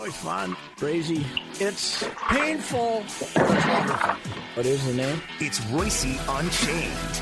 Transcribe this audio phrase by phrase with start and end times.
[0.00, 1.26] Oh, it's fun, crazy.
[1.58, 3.02] It's painful.
[3.04, 4.16] It's wonderful.
[4.54, 5.20] What is the name?
[5.40, 7.20] It's Reusse Unchained.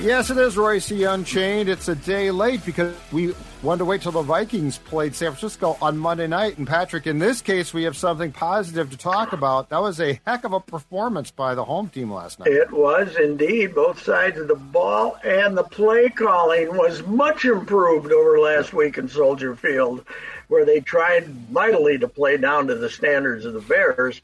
[0.00, 1.68] Yes, it is Reusse Unchained.
[1.68, 5.78] It's a day late because we wanted to wait till the Vikings played San Francisco
[5.80, 6.58] on Monday night.
[6.58, 9.70] And Patrick, in this case, we have something positive to talk about.
[9.70, 12.48] That was a heck of a performance by the home team last night.
[12.48, 13.74] It was indeed.
[13.74, 18.98] Both sides of the ball and the play calling was much improved over last week
[18.98, 20.04] in Soldier Field
[20.48, 24.20] where they tried mightily to play down to the standards of the Bears.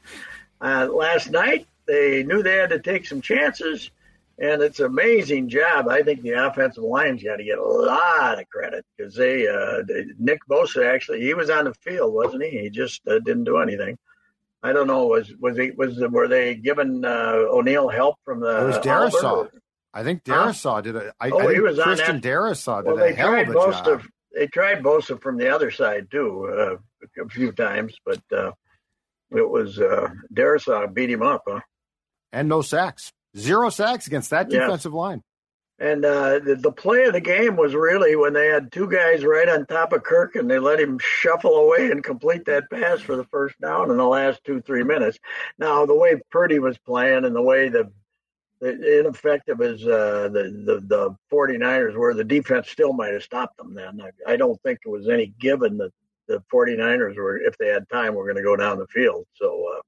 [0.61, 3.89] Uh, last night, they knew they had to take some chances,
[4.37, 5.87] and it's an amazing job.
[5.87, 9.83] I think the offensive line's got to get a lot of credit because they, uh,
[10.17, 12.59] Nick Bosa actually, he was on the field, wasn't he?
[12.59, 13.97] He just uh, didn't do anything.
[14.63, 15.07] I don't know.
[15.07, 18.61] Was was he was were they giving uh, O'Neill help from the?
[18.61, 19.49] It was Darrisaw.
[19.93, 20.81] I think Darrisaw huh?
[20.81, 21.13] did it.
[21.19, 22.27] I, oh, I he was Christian on that.
[22.27, 24.03] Darrisaw did well, a hell of a job.
[24.33, 28.51] They tried Bosa from the other side too uh, a few times, but uh,
[29.31, 31.59] it was uh, Darrisaw beat him up, huh?
[32.31, 34.97] And no sacks, zero sacks against that defensive yeah.
[34.97, 35.23] line.
[35.79, 39.25] And uh, the, the play of the game was really when they had two guys
[39.25, 43.01] right on top of Kirk and they let him shuffle away and complete that pass
[43.01, 45.17] for the first down in the last two, three minutes.
[45.57, 47.91] Now, the way Purdy was playing and the way the
[48.61, 53.73] ineffective as uh, the, the the 49ers were, the defense still might have stopped them
[53.73, 53.99] then.
[54.01, 55.91] I, I don't think it was any given that
[56.27, 59.25] the 49ers were, if they had time, were going to go down the field.
[59.33, 59.81] So uh,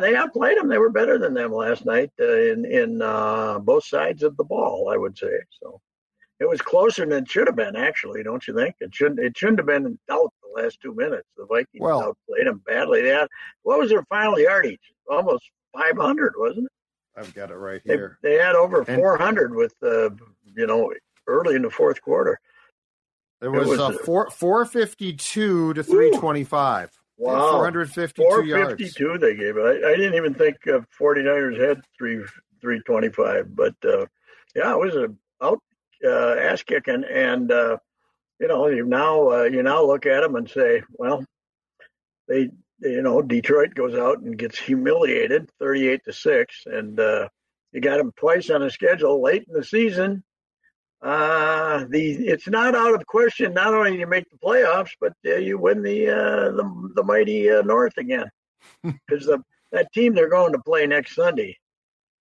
[0.00, 0.68] they outplayed them.
[0.68, 4.44] They were better than them last night uh, in in uh, both sides of the
[4.44, 5.38] ball, I would say.
[5.62, 5.80] So
[6.40, 8.76] it was closer than it should have been, actually, don't you think?
[8.80, 11.28] It shouldn't it shouldn't have been in doubt the last two minutes.
[11.36, 13.02] The Vikings well, outplayed them badly.
[13.02, 13.28] They had
[13.62, 14.92] what was their final yardage?
[15.10, 16.72] Almost 500, wasn't it?
[17.18, 18.18] I've got it right here.
[18.22, 20.10] They, had over 400 with, uh,
[20.54, 20.92] you know,
[21.26, 22.38] early in the fourth quarter.
[23.40, 26.90] It was, it was uh, four, 452 to 325.
[27.18, 27.50] Wow.
[27.52, 29.20] 452 452 yards.
[29.20, 29.60] they gave it.
[29.60, 32.22] I, I, didn't even think uh, 49ers had three
[32.60, 34.06] 325, but uh,
[34.54, 35.08] yeah, it was a
[35.42, 35.60] out
[36.04, 37.04] uh, ass kicking.
[37.04, 37.78] And, uh,
[38.40, 41.24] you know, you now, uh, you now look at them and say, well,
[42.28, 47.28] they you know, Detroit goes out and gets humiliated, thirty-eight to six, and uh,
[47.72, 50.22] you got them twice on a schedule late in the season.
[51.00, 53.54] Uh, the it's not out of question.
[53.54, 57.04] Not only do you make the playoffs, but uh, you win the uh, the, the
[57.04, 58.28] mighty uh, North again,
[58.82, 61.56] because the that team they're going to play next Sunday,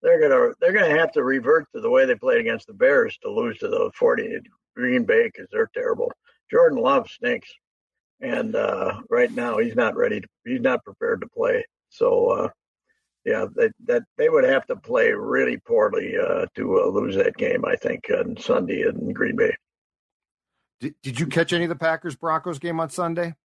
[0.03, 3.17] they're gonna they're gonna have to revert to the way they played against the Bears
[3.23, 4.37] to lose to the forty
[4.75, 6.11] Green Bay because they're terrible.
[6.51, 7.49] Jordan Love stinks
[8.21, 10.21] and uh, right now he's not ready.
[10.21, 11.63] To, he's not prepared to play.
[11.89, 12.49] So uh,
[13.27, 17.35] yeah, that that they would have to play really poorly uh, to uh, lose that
[17.35, 17.65] game.
[17.65, 19.53] I think on Sunday in Green Bay.
[20.79, 23.35] Did, did you catch any of the Packers Broncos game on Sunday?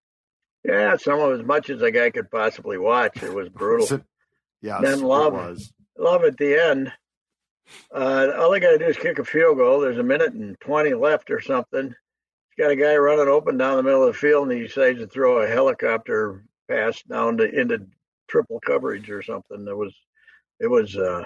[0.64, 3.22] Yeah, some of as much as a guy could possibly watch.
[3.22, 4.00] It was brutal.
[4.60, 5.72] yeah, then love was.
[5.98, 6.92] love at the end.
[7.92, 9.80] Uh, all they got to do is kick a field goal.
[9.80, 11.94] There's a minute and twenty left or something
[12.54, 14.98] He's got a guy running open down the middle of the field, and he decides
[14.98, 17.86] to throw a helicopter pass down to into
[18.32, 19.66] triple coverage or something.
[19.68, 19.94] It was,
[20.58, 20.96] it was.
[20.96, 21.24] Uh,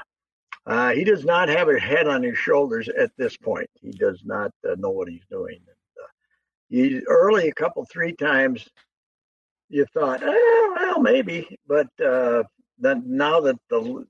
[0.67, 3.71] uh, he does not have a head on his shoulders at this point.
[3.81, 5.55] He does not uh, know what he's doing.
[5.55, 6.09] And, uh,
[6.69, 8.69] he early a couple three times,
[9.69, 12.43] you thought, oh, well, maybe, but uh,
[12.79, 14.05] then now that the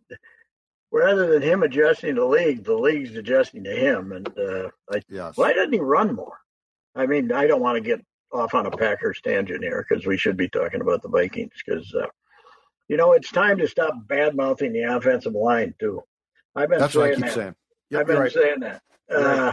[0.90, 4.12] rather than him adjusting to the league, the league's adjusting to him.
[4.12, 5.36] And uh, I, yes.
[5.36, 6.38] why doesn't he run more?
[6.94, 8.00] I mean, I don't want to get
[8.32, 11.94] off on a Packers tangent here because we should be talking about the Vikings because,
[11.94, 12.06] uh,
[12.88, 16.02] you know, it's time to stop bad mouthing the offensive line too.
[16.54, 17.34] I've been That's saying what I keep that.
[17.34, 17.54] saying.
[17.90, 18.32] Yep, I've been right.
[18.32, 18.82] saying that.
[19.10, 19.52] Uh,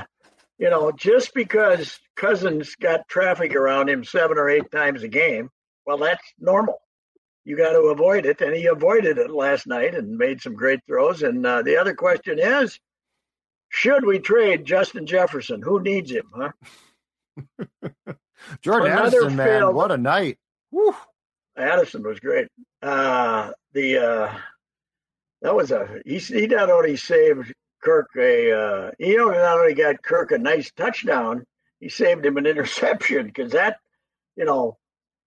[0.58, 5.50] you know, just because Cousins got traffic around him seven or eight times a game,
[5.86, 6.80] well, that's normal.
[7.46, 10.80] You got to avoid it, and he avoided it last night and made some great
[10.88, 11.24] throws.
[11.24, 12.80] And uh, the other question is,
[13.70, 15.62] should we trade Justin Jefferson?
[15.62, 16.52] Who needs him, huh?
[18.62, 20.38] Jordan Another Addison, man, failed- what a night.
[20.72, 20.96] Woo.
[21.58, 22.48] Addison was great.
[22.82, 24.38] Uh, the uh,
[25.42, 26.18] that was a he.
[26.18, 27.54] He not only saved
[27.84, 31.46] Kirk a uh, he not only got Kirk a nice touchdown,
[31.80, 33.78] he saved him an interception because that
[34.36, 34.78] you know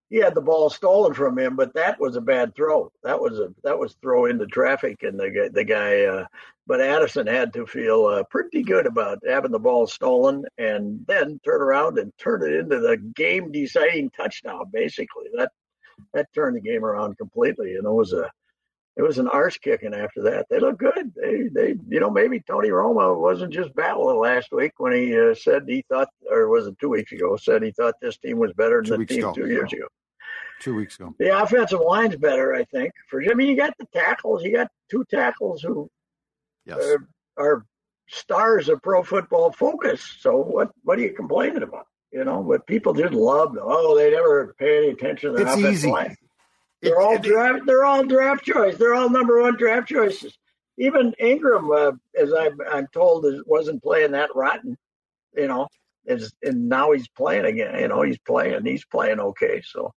[0.09, 2.93] he had the ball stolen from him, but that was a bad throw.
[3.03, 6.05] That was a that was throw into traffic, and the the guy.
[6.05, 6.27] Uh,
[6.69, 11.41] but Addison had to feel uh, pretty good about having the ball stolen and then
[11.45, 14.65] turn around and turn it into the game deciding touchdown.
[14.73, 15.53] Basically, that
[16.15, 18.31] that turned the game around completely, and it was a
[18.97, 20.47] it was an arse kicking after that.
[20.49, 21.13] They look good.
[21.15, 25.35] They they you know maybe Tony Romo wasn't just battling last week when he uh,
[25.35, 28.53] said he thought or was it two weeks ago said he thought this team was
[28.55, 29.33] better Two than the weeks team ago.
[29.35, 29.87] two years ago.
[30.61, 31.15] Two weeks ago.
[31.19, 32.91] The offensive line's better, I think.
[33.11, 34.43] For I mean, you got the tackles.
[34.43, 35.91] You got two tackles who
[36.65, 36.79] Yes.
[36.79, 36.97] uh,
[37.37, 37.65] are
[38.09, 40.17] stars of pro football focus.
[40.21, 41.87] So what what are you complaining about?
[42.17, 43.65] You know, but people just love them.
[43.67, 45.91] Oh, they never pay any attention to the It's easy.
[45.91, 46.17] line.
[46.81, 47.67] They're It- all it- draft.
[47.67, 48.79] They're all draft choice.
[48.79, 50.39] They're all number one draft choices.
[50.79, 54.79] Even Ingram, uh, as I'm, I'm told, is, wasn't playing that rotten.
[55.35, 55.69] You know,
[56.07, 57.79] is and now he's playing again.
[57.81, 58.65] You know, he's playing.
[58.65, 59.61] He's playing okay.
[59.63, 59.93] So,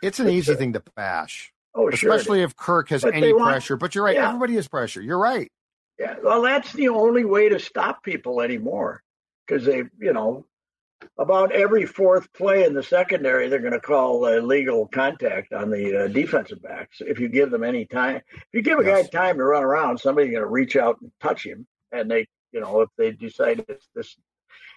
[0.00, 2.12] It's an easy thing to bash, oh sure.
[2.12, 3.76] especially if Kirk has But any want- pressure.
[3.76, 4.14] But you're right.
[4.14, 4.28] yeah.
[4.28, 5.02] Everybody has pressure.
[5.02, 5.50] You're right.
[5.98, 9.02] Yeah, well, that's the only way to stop people anymore
[9.46, 10.44] because they, you know,
[11.18, 15.70] about every fourth play in the secondary, they're going to call uh, legal contact on
[15.70, 18.20] the uh, defensive backs if you give them any time.
[18.32, 19.08] If you give a Yes.
[19.08, 22.26] guy time to run around, somebody's going to reach out and touch him, and they,
[22.52, 24.16] you know, if they decide it's this,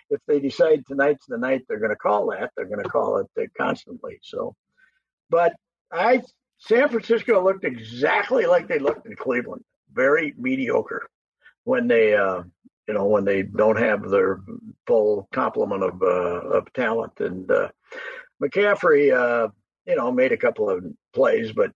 [0.10, 3.18] if they decide tonight's the night they're going to call that, they're going to call
[3.18, 4.20] it uh, constantly.
[4.22, 4.56] So,
[5.30, 5.54] but
[5.92, 6.22] I,
[6.60, 9.64] San Francisco looked exactly like they looked in Cleveland,
[9.94, 11.08] very mediocre
[11.64, 12.44] when they uh,
[12.88, 14.40] you know when they don't have their
[14.86, 17.70] full complement of uh, of talent and uh,
[18.42, 19.50] McCaffrey uh,
[19.86, 21.72] you know made a couple of plays but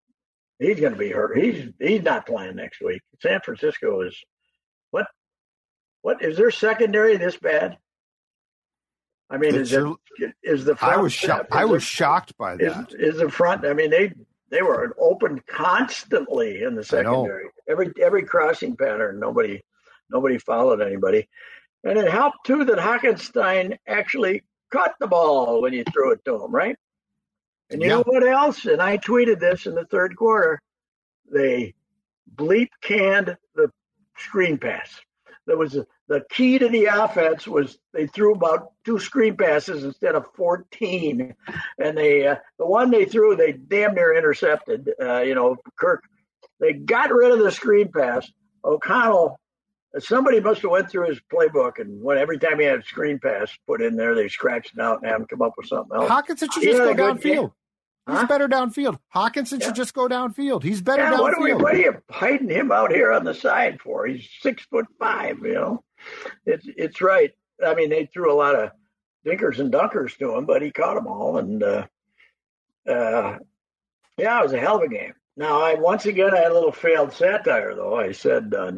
[0.60, 4.16] he's going to be hurt he's he's not playing next week San Francisco is
[4.92, 5.08] what
[6.02, 7.78] what is their secondary this bad
[9.30, 9.98] I mean It's is your-
[10.44, 11.48] is the front, I was shocked.
[11.52, 12.94] I is was it- shocked by is, that.
[12.94, 13.66] is the front.
[13.66, 14.14] I mean, they
[14.50, 17.46] they were open constantly in the secondary.
[17.68, 19.62] Every every crossing pattern, nobody
[20.12, 21.28] nobody followed anybody,
[21.84, 26.44] and it helped too that Hockenson actually caught the ball when you threw it to
[26.44, 26.75] him, right?
[27.69, 28.66] And you know what else?
[28.66, 30.62] And I tweeted this in the third quarter.
[31.31, 31.74] They
[32.36, 33.72] bleep canned the
[34.18, 35.00] screen pass.
[35.48, 39.84] There was a, the key to the offense was they threw about two screen passes
[39.84, 41.34] instead of 14
[41.80, 46.04] and they uh, the one they threw they damn near intercepted uh, you know kirk
[46.60, 48.30] they got rid of the screen pass
[48.64, 49.40] o'connell
[50.00, 53.20] somebody must have went through his playbook and when every time he had a screen
[53.20, 55.96] pass put in there they scratched it out and had him come up with something
[55.98, 57.52] else Hockenson should just go downfield.
[58.08, 58.26] He's Huh?
[58.26, 58.98] better downfield.
[59.16, 59.68] Hockenson Yeah.
[59.68, 60.64] should just go downfield.
[60.64, 61.62] He's better yeah, what are, we, downfield.
[61.62, 64.08] what are you hiding him out here on the side for?
[64.08, 65.84] He's six foot five, you know.
[66.46, 67.30] It's it's right.
[67.64, 68.72] I mean, they threw a lot of
[69.26, 71.86] dinkers and dunkers to him, but he caught them all, and uh,
[72.88, 73.38] uh,
[74.18, 75.14] yeah, it was a hell of a game.
[75.38, 77.95] Now, I once again I had a little failed satire though.
[78.00, 78.71] I said, uh,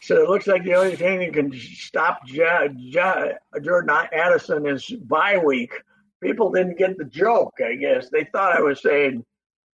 [0.00, 4.86] said it looks like the only thing that can stop ja, ja, Jordan Addison is
[4.86, 5.72] bye week.
[6.22, 7.54] People didn't get the joke.
[7.64, 9.24] I guess they thought I was saying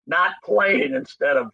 [0.08, 1.52] not playing instead of,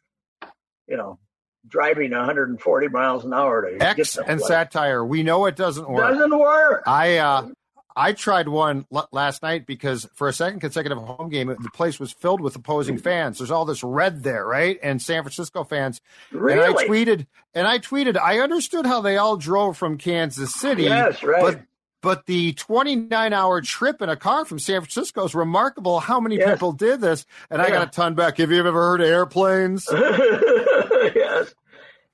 [0.87, 1.19] you know,
[1.67, 5.05] driving 140 miles an hour to get X and satire.
[5.05, 6.11] We know it doesn't work.
[6.11, 6.83] Doesn't work.
[6.87, 7.49] I uh,
[7.95, 11.99] I tried one l- last night because for a second consecutive home game, the place
[11.99, 13.39] was filled with opposing fans.
[13.39, 14.79] There's all this red there, right?
[14.81, 15.99] And San Francisco fans.
[16.31, 16.61] Really?
[16.65, 20.83] And I tweeted, and I tweeted, I understood how they all drove from Kansas City.
[20.83, 21.41] Yes, right.
[21.41, 21.61] But
[22.01, 25.99] but the 29 hour trip in a car from San Francisco is remarkable.
[25.99, 26.53] How many Yes.
[26.53, 27.25] people did this?
[27.49, 28.37] And I got a ton back.
[28.37, 29.85] Have you ever heard of airplanes?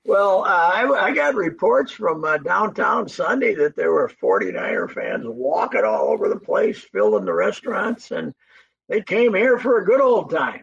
[0.06, 5.24] Well, uh, I, I got reports from uh, downtown Sunday that there were 49er fans
[5.26, 8.32] walking all over the place, filling the restaurants, and
[8.88, 10.60] they came here for a good old time.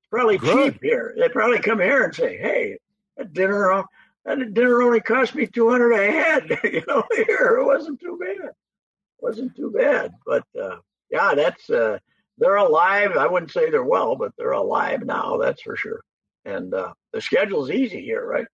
[0.00, 0.72] It's probably Good.
[0.74, 1.14] cheap here.
[1.16, 2.78] They probably come here and say, "Hey,
[3.16, 3.84] that dinner, uh,
[4.24, 8.50] that dinner only cost me 200 a head." you know, here it wasn't too bad.
[9.20, 11.98] wasn't too bad, but uh, yeah, that's uh,
[12.36, 13.16] they're alive.
[13.16, 15.36] I wouldn't say they're well, but they're alive now.
[15.36, 16.00] That's for sure.
[16.44, 18.46] And uh, the schedule's easy here, right?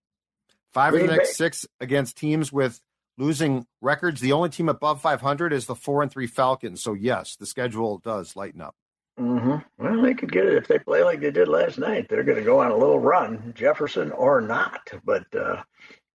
[0.73, 1.33] Five of the next Bay.
[1.33, 2.81] six against teams with
[3.17, 4.21] losing records.
[4.21, 6.81] The only team above 500 is the four and three Falcons.
[6.81, 8.75] So yes, the schedule does lighten up.
[9.19, 9.57] Mm-hmm.
[9.77, 12.07] Well, they could get it if they play like they did last night.
[12.09, 14.81] They're going to go on a little run, Jefferson or not.
[15.03, 15.61] But uh,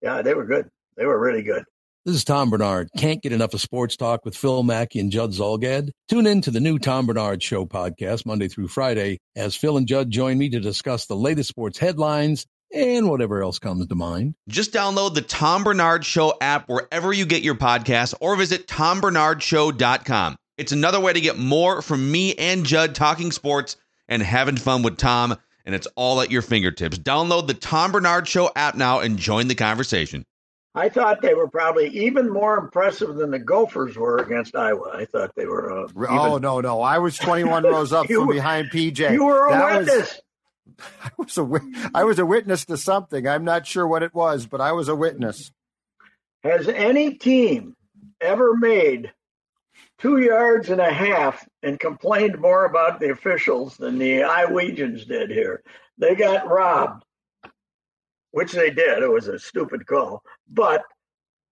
[0.01, 0.69] yeah, they were good.
[0.97, 1.63] They were really good.
[2.05, 2.89] This is Tom Barnard.
[2.97, 5.91] Can't get enough of sports talk with Phil Mackey and Judd Zulgad?
[6.07, 9.87] Tune in to the new Tom Barnard Show podcast Monday through Friday as Phil and
[9.87, 14.35] Judd join me to discuss the latest sports headlines and whatever else comes to mind.
[14.47, 20.35] Just download the Tom Barnard Show app wherever you get your podcasts or visit tombarnardshow.com.
[20.57, 24.83] It's another way to get more from me and Judd talking sports and having fun
[24.83, 26.97] with Tom, and it's all at your fingertips.
[26.97, 30.25] Download the Tom Barnard Show app now and join the conversation.
[30.75, 34.91] I thought they were probably even more impressive than the Gophers were against Iowa.
[34.93, 35.85] I thought they were.
[35.85, 36.81] Uh, oh no, no!
[36.81, 39.11] I was 21 rows up from were, behind PJ.
[39.11, 39.95] You were a that witness.
[39.95, 40.21] Was,
[41.03, 41.61] I was a
[41.93, 43.27] I was a witness to something.
[43.27, 45.51] I'm not sure what it was, but I was a witness.
[46.43, 47.75] Has any team
[48.21, 49.11] ever made
[49.99, 55.29] two yards and a half and complained more about the officials than the Iowegians did
[55.29, 55.63] here?
[55.97, 57.03] They got robbed
[58.31, 59.01] which they did.
[59.03, 60.83] It was a stupid call, but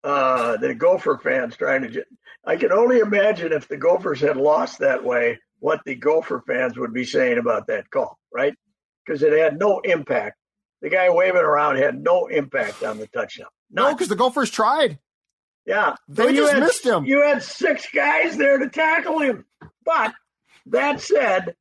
[0.03, 2.05] uh, the Gopher fans trying to.
[2.45, 6.77] I can only imagine if the Gophers had lost that way, what the Gopher fans
[6.77, 8.53] would be saying about that call, right?
[9.07, 10.37] Because it had no impact.
[10.81, 13.47] The guy waving around had no impact on the touchdown.
[13.71, 13.85] None.
[13.85, 14.99] No, because the Gophers tried.
[15.65, 17.05] Yeah, they just had, missed him.
[17.05, 19.45] You had six guys there to tackle him.
[19.83, 20.13] But
[20.67, 21.55] that said,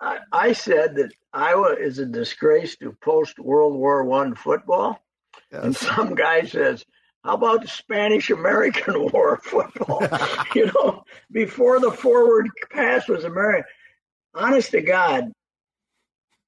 [0.00, 5.02] I, I said that Iowa is a disgrace to post World War One football.
[5.52, 5.64] Yes.
[5.64, 6.84] And some guy says,
[7.24, 10.02] How about the Spanish American War football?
[10.54, 13.64] you know, before the forward pass was American.
[14.34, 15.32] Honest to God,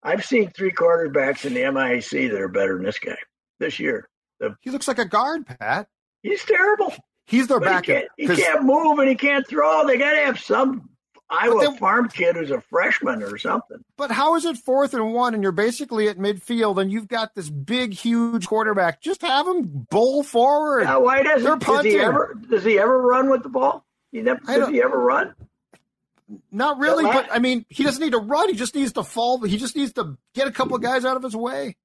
[0.02, 3.16] I've seen three quarterbacks in the MIAC that are better than this guy
[3.61, 4.09] this year.
[4.40, 5.88] The, he looks like a guard, Pat.
[6.23, 6.92] He's terrible.
[7.26, 8.04] He's their backup.
[8.16, 9.87] He, he can't move and he can't throw.
[9.87, 10.90] They got to have some
[11.30, 13.78] Iowa then, farm kid who's a freshman or something.
[13.97, 17.35] But how is it fourth and one and you're basically at midfield and you've got
[17.35, 19.00] this big, huge quarterback?
[19.00, 20.82] Just have him bowl forward.
[20.82, 21.92] Yeah, why doesn't They're punting.
[21.92, 23.87] Does he ever, does he ever run with the ball?
[24.11, 25.35] He never, does he ever run?
[26.51, 28.49] Not really, but I mean, he doesn't need to run.
[28.49, 29.43] He just needs to fall.
[29.43, 31.77] He just needs to get a couple of guys out of his way.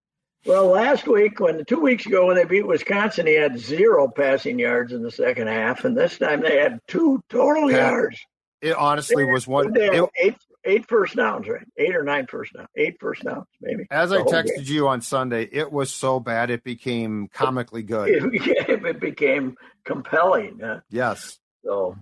[0.45, 4.59] Well, last week, when two weeks ago when they beat Wisconsin, he had zero passing
[4.59, 8.19] yards in the second half, and this time they had two total Pat, yards.
[8.61, 9.75] It honestly was one.
[9.75, 11.65] It, eight, eight first downs, right?
[11.77, 12.69] Eight or nine first downs.
[12.77, 13.85] Eight first downs, maybe.
[13.91, 14.65] As I texted game.
[14.67, 18.07] you on Sunday, it was so bad it became comically good.
[18.17, 20.63] It became, it became compelling.
[20.63, 21.37] Uh, yes.
[21.63, 21.97] So,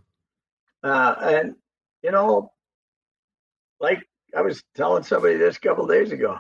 [0.84, 1.56] uh, and
[2.06, 2.52] you know,
[3.80, 4.08] like
[4.38, 6.38] I was telling somebody this a couple days ago,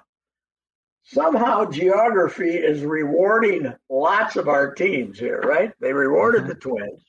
[1.05, 5.71] somehow geography is rewarding lots of our teams here, right?
[5.81, 6.49] They rewarded mm-hmm.
[6.49, 7.03] the Twins.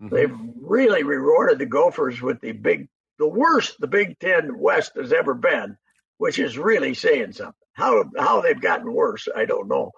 [0.00, 0.14] Mm-hmm.
[0.14, 2.86] They've really rewarded the Gophers with the big,
[3.18, 5.76] the worst the Big Ten West has ever been,
[6.18, 7.54] which is really saying something.
[7.72, 9.90] How how they've gotten worse, I don't know.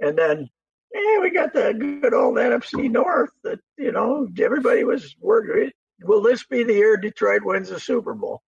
[0.00, 0.48] And then,
[0.94, 5.74] hey, we got the good old NFC North that you know everybody was worried.
[6.02, 8.42] Will this be the year Detroit wins the Super Bowl?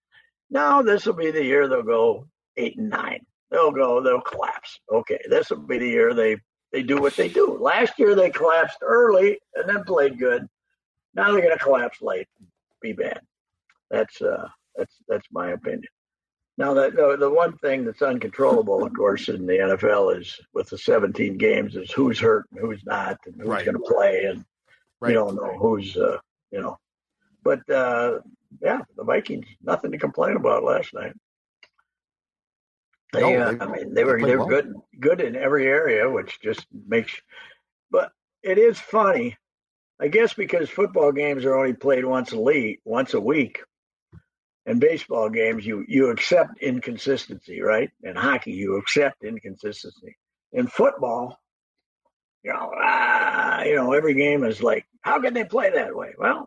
[0.51, 2.27] No, this will be the year they'll go
[2.57, 3.25] eight and nine.
[3.51, 4.81] They'll go, they'll collapse.
[4.93, 6.37] Okay, this will be the year they
[6.73, 7.57] they do what they do.
[7.61, 10.47] Last year they collapsed early and then played good.
[11.15, 12.49] Now they're going to collapse late, and
[12.83, 13.21] be bad.
[13.91, 15.89] That's uh, that's that's my opinion.
[16.59, 20.71] Now, the, the, the one thing that's uncontrollable, of course, in the NFL is with
[20.71, 23.65] the 17 games is who's hurt and who's not, and who's right.
[23.65, 24.43] going to play, and
[25.01, 25.11] right.
[25.11, 26.19] you don't know who's uh,
[26.51, 26.79] you know.
[27.47, 28.19] But uh,
[28.63, 31.15] yeah, the Vikings nothing to complain about last night.
[33.13, 34.49] They, no, uh, they I mean, they were they, they were well.
[34.49, 37.15] good good in every area, which just makes.
[37.91, 38.11] But
[38.43, 39.37] it is funny
[39.99, 43.63] I guess because football games are only played once a week, once a week,
[44.67, 47.91] and baseball games you you accept inconsistency, right?
[48.03, 50.17] And hockey, you accept inconsistency.
[50.53, 51.39] In football,
[52.43, 56.15] you know, ah, you know, every game is like, how can they play that way?
[56.19, 56.47] Well,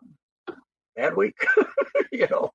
[0.96, 1.36] bad week,
[2.12, 2.52] you know,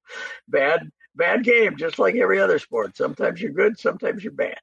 [0.48, 2.96] bad bad game, just like every other sport.
[2.98, 4.60] Sometimes you're good, sometimes you're bad.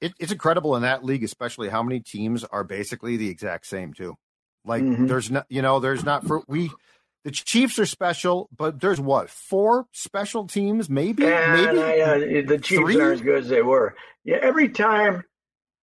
[0.00, 3.92] It, it's incredible in that league, especially how many teams are basically the exact same
[3.92, 4.16] too.
[4.64, 5.06] Like mm-hmm.
[5.06, 6.70] there's not, you know, there's not for we.
[7.24, 11.22] The Chiefs are special, but there's what four special teams, maybe.
[11.22, 13.00] Yeah, maybe yeah, the Chiefs three?
[13.00, 13.94] aren't as good as they were.
[14.24, 15.22] Yeah, every time,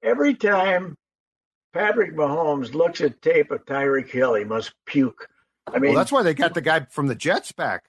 [0.04, 0.98] every time
[1.74, 5.30] Patrick Mahomes looks at tape of Tyreek Hill, he must puke.
[5.74, 7.86] I mean, well, that's why they got the guy from the Jets back,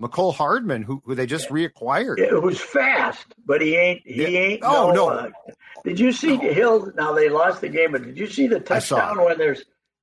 [0.00, 2.18] Mecole Hardman, who, who they just reacquired.
[2.18, 4.02] It was fast, but he ain't.
[4.04, 4.28] He yeah.
[4.38, 4.60] ain't.
[4.64, 5.08] Oh no!
[5.08, 5.08] no.
[5.08, 5.30] Uh,
[5.84, 6.52] did you see no.
[6.52, 6.92] Hill?
[6.96, 9.62] Now they lost the game, but did you see the touchdown when there's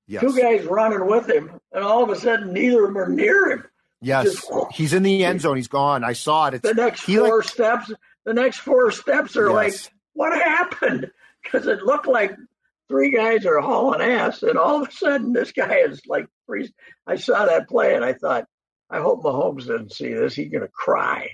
[0.09, 0.21] Yes.
[0.21, 3.51] two guys running with him, and all of a sudden, neither of them are near
[3.51, 3.65] him.
[4.01, 4.23] Yes.
[4.25, 5.57] Just- He's in the end zone.
[5.57, 6.05] He's gone.
[6.05, 6.53] I saw it.
[6.53, 7.91] It's The next four like- steps,
[8.23, 9.73] the next four steps are like,
[10.13, 11.11] what happened?
[11.43, 12.35] Because it looked like
[12.89, 16.71] three guys are hauling ass, and all of a sudden, this guy is like freeze.
[17.05, 18.45] I saw that play, and I thought,
[18.89, 20.35] I hope Mahomes doesn't see this.
[20.35, 21.31] He's going to cry.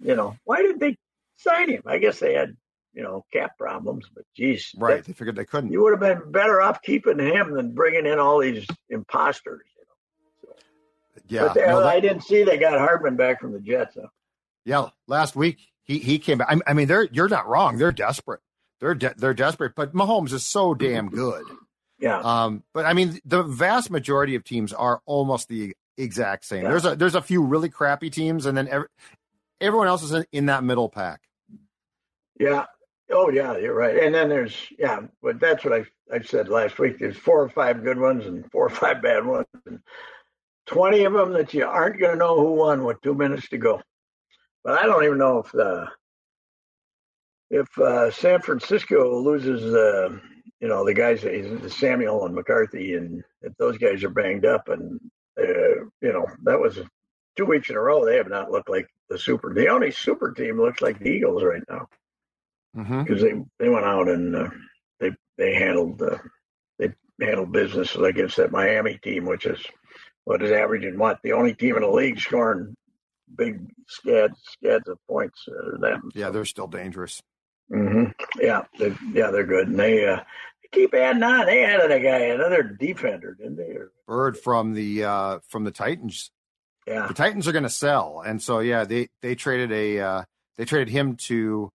[0.00, 0.96] You know, why did they
[1.36, 1.82] sign him?
[1.86, 2.56] I guess they had,
[2.92, 4.96] you know, cap problems, but geez, right.
[4.96, 5.72] that- They figured they couldn't.
[5.72, 9.62] you would have been better off keeping him than bringing in all these imposters.
[9.76, 10.54] You know?
[11.28, 11.42] yeah.
[11.48, 13.96] but they, no, that- I didn't see they got Hardman back from the Jets.
[14.00, 14.08] Huh?
[14.64, 16.48] Yeah, last week he he came back.
[16.50, 17.78] I, I mean, they're you're not wrong.
[17.78, 18.40] They're desperate.
[18.82, 19.74] They're de- they're desperate.
[19.76, 21.44] But Mahomes is so damn good.
[22.00, 22.18] Yeah.
[22.18, 26.64] Um, but I mean, the vast majority of teams are almost the exact same.
[26.64, 26.70] Yeah.
[26.70, 28.88] There's a there's a few really crappy teams, and then every,
[29.60, 31.20] everyone else is in, in that middle pack.
[32.40, 32.66] Yeah.
[33.12, 34.02] Oh, yeah, you're right.
[34.02, 36.98] And then there's, yeah, but that's what I I said last week.
[36.98, 39.78] There's four or five good ones and four or five bad ones, and
[40.66, 43.58] twenty of them that you aren't going to know who won with two minutes to
[43.58, 43.80] go.
[44.64, 45.86] But I don't even know if the
[47.52, 50.08] if uh, San Francisco loses, uh,
[50.60, 51.20] you know, the guys
[51.72, 54.98] Samuel and McCaffrey, and if those guys are banged up, and
[55.38, 56.80] uh, you know, that was
[57.36, 58.04] two weeks in a row.
[58.04, 59.52] They have not looked like the super.
[59.54, 61.86] The only super team looks like the Eagles right now
[62.74, 63.02] Mm-hmm.
[63.02, 64.48] because they they went out and uh,
[64.98, 66.16] they they handled uh,
[66.78, 66.88] they
[67.20, 69.62] handled business against that Miami team, which is
[70.24, 72.74] what is averaging what the only team in the league scoring
[73.36, 75.46] big scads scads of points.
[75.46, 76.10] Uh, them.
[76.14, 77.20] Yeah, they're still dangerous.
[77.72, 78.04] Hmm
[78.40, 80.20] Yeah, they, yeah, they're good, and they uh,
[80.72, 81.46] keep adding on.
[81.46, 83.76] They added a guy, another defender, didn't they?
[84.06, 86.30] Bird from the uh, from the Titans.
[86.86, 90.22] Yeah, The Titans are going to sell, and so yeah, they they traded a uh,
[90.58, 91.70] they traded him to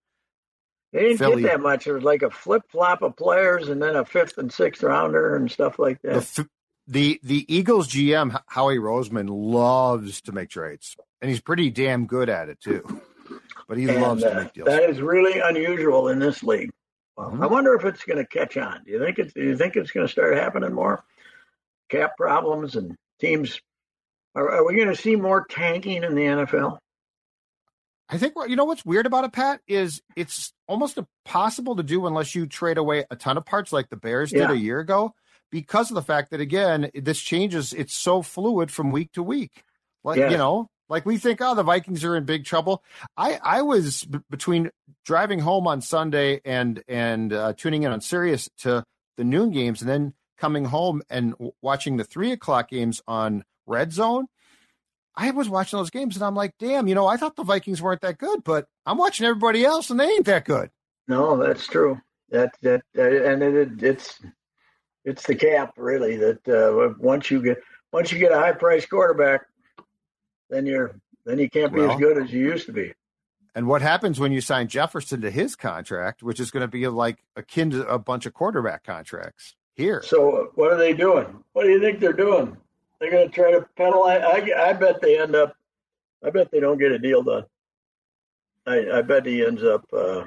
[0.92, 1.42] they didn't Philly.
[1.42, 1.86] get that much.
[1.86, 5.34] It was like a flip flop of players, and then a fifth and sixth rounder
[5.36, 6.16] and stuff like the that.
[6.38, 6.46] f-
[6.86, 12.28] the the Eagles GM Howie Roseman loves to make trades, and he's pretty damn good
[12.28, 13.02] at it too.
[13.68, 14.66] But he And, loves to uh, make deals.
[14.66, 16.70] That is really unusual in this league.
[17.16, 17.42] Well, Mhm.
[17.42, 18.82] I wonder if it's going to catch on.
[18.84, 19.34] Do you think it's?
[19.34, 21.04] Do you think it's going to start happening more?
[21.90, 23.60] Cap problems and teams.
[24.34, 26.78] Are, are we going to see more tanking in the NFL?
[28.08, 31.82] I think what you know what's weird about it, Pat, is it's almost impossible to
[31.82, 34.52] do unless you trade away a ton of parts like the Bears did Yeah.
[34.52, 35.14] a year ago,
[35.50, 37.74] because of the fact that again, this changes.
[37.74, 39.62] It's so fluid from week to week.
[40.04, 40.30] Like Yes.
[40.32, 42.82] you know, like we think, oh, the Vikings are in big trouble.
[43.16, 44.70] I I was b- between
[45.04, 48.84] driving home on Sunday and and uh, tuning in on Sirius to
[49.16, 53.44] the noon games, and then coming home and w- watching the three o'clock games on
[53.66, 54.26] Red Zone.
[55.14, 57.82] I was watching those games and I'm like, damn, you know, I thought the Vikings
[57.82, 60.70] weren't that good, but I'm watching everybody else and they ain't that good.
[61.08, 62.00] No, that's true.
[62.30, 64.20] That that and it, it's
[65.04, 67.58] it's the cap really that uh, once you get
[67.92, 69.46] once you get a high price quarterback,
[70.50, 72.94] then you're then you can't be Well- as good as you used to be.
[73.54, 76.86] And what happens when you sign Jefferson to his contract, which is going to be
[76.86, 80.00] like akin to a bunch of quarterback contracts here?
[80.04, 81.42] So uh, what are they doing?
[81.54, 82.56] What do you think they're doing?
[83.00, 84.22] They're going to try to penalize.
[84.22, 85.54] I, I bet they end up.
[86.24, 87.46] I bet they don't get a deal done.
[88.66, 90.24] I, I bet he ends up, uh,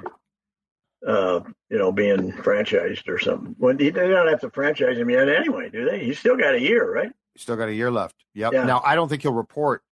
[1.06, 3.54] uh, you know, being franchised or something.
[3.58, 6.04] When they don't have to franchise him yet anyway, do they?
[6.04, 7.12] He's still got a year, right?
[7.36, 8.16] Still got a year left.
[8.34, 8.52] Yep.
[8.52, 8.64] Yeah.
[8.64, 9.82] Now I don't think he'll report.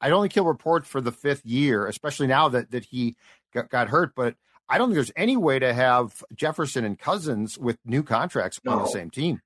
[0.00, 3.16] I don't think he'll report for the fifth year, especially now that that he
[3.52, 4.14] got, got hurt.
[4.14, 4.34] But
[4.68, 8.78] I don't think there's any way to have Jefferson and Cousins with new contracts on
[8.78, 9.40] the same team.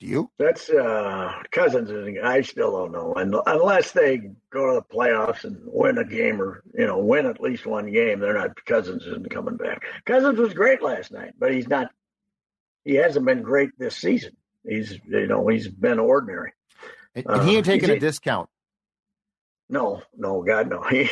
[0.00, 0.30] Do you?
[0.38, 2.18] That's uh, Cousins.
[2.22, 4.18] I still don't know, and unless they
[4.50, 7.90] go to the playoffs and win a game, or you know, win at least one
[7.92, 8.62] game, they're not.
[8.66, 9.84] Cousins isn't coming back.
[10.04, 11.92] Cousins was great last night, but he's not.
[12.84, 14.36] He hasn't been great this season.
[14.68, 16.52] He's you know he's been ordinary.
[17.14, 18.48] And, he ain't Uh, taking a discount.
[19.68, 20.82] No, no, God, no.
[20.90, 21.08] He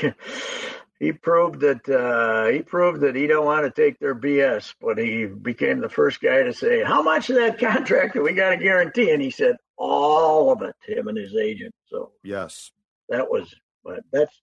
[1.07, 4.73] he proved that uh, he proved that he don't want to take their BS.
[4.81, 8.33] But he became the first guy to say, "How much of that contract do we
[8.35, 11.75] got to guarantee?" And he said, "All of it." Him and his agent.
[11.87, 12.71] So Yes.
[13.09, 14.41] that was, but that's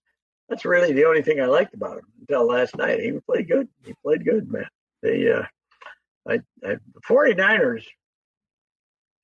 [0.50, 3.00] that's really the only thing I liked about him until last night.
[3.00, 3.68] He played good.
[3.86, 4.66] He played good, man.
[5.02, 5.44] They, uh,
[6.28, 7.84] I, I, the 49ers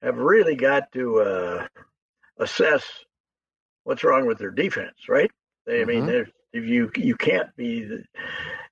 [0.00, 1.66] have really got to uh,
[2.38, 2.82] assess
[3.86, 5.30] what's wrong with their defense, right?
[5.64, 6.06] They, I mean, Mhm.
[6.06, 8.04] there's if you you can't be, the-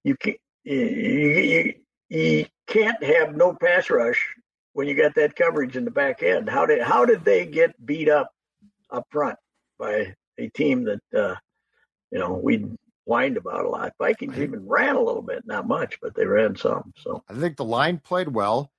[0.02, 1.74] you can't you, you,
[2.08, 4.34] you can't have no pass rush
[4.72, 6.48] when you got that coverage in the back end.
[6.48, 8.30] How did how did they get beat up
[8.90, 9.38] up front
[9.78, 11.36] by a team that uh,
[12.10, 12.66] you know we
[13.04, 13.92] whined about a lot?
[13.98, 16.92] Vikings even ran a little bit, not much, but they ran some.
[16.96, 18.72] So I think the line played well.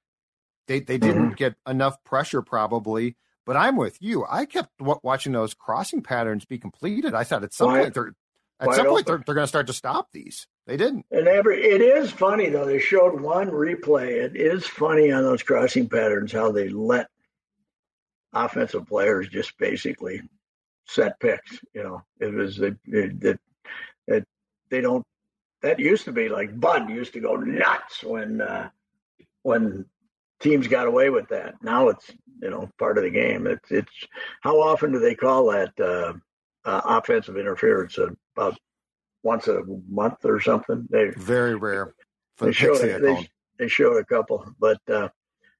[0.67, 1.35] They they didn't mm-hmm.
[1.35, 3.15] get enough pressure probably.
[3.45, 4.25] But I'm with you.
[4.27, 7.13] I kept watching those crossing patterns be completed.
[7.13, 8.13] I thought at some point they're
[8.59, 10.47] at some point they're, they're going to start to stop these.
[10.65, 11.05] They didn't.
[11.11, 12.65] And every it is funny though.
[12.65, 14.23] They showed one replay.
[14.23, 17.07] It is funny on those crossing patterns how they let
[18.33, 20.21] offensive players just basically
[20.87, 21.59] set picks.
[21.73, 23.39] You know, it was that it, it,
[24.69, 25.05] they don't.
[25.61, 28.69] That used to be like Bud used to go nuts when uh,
[29.43, 29.85] when
[30.39, 31.55] teams got away with that.
[31.61, 32.09] Now it's
[32.41, 33.47] you know part of the game.
[33.47, 34.07] It's it's
[34.41, 36.13] how often do they call that uh,
[36.65, 37.97] uh, offensive interference?
[37.97, 38.57] About
[39.25, 40.87] once a month or something.
[40.89, 41.93] They very rare.
[42.37, 45.09] They showed a, they, they, showed a couple, but uh,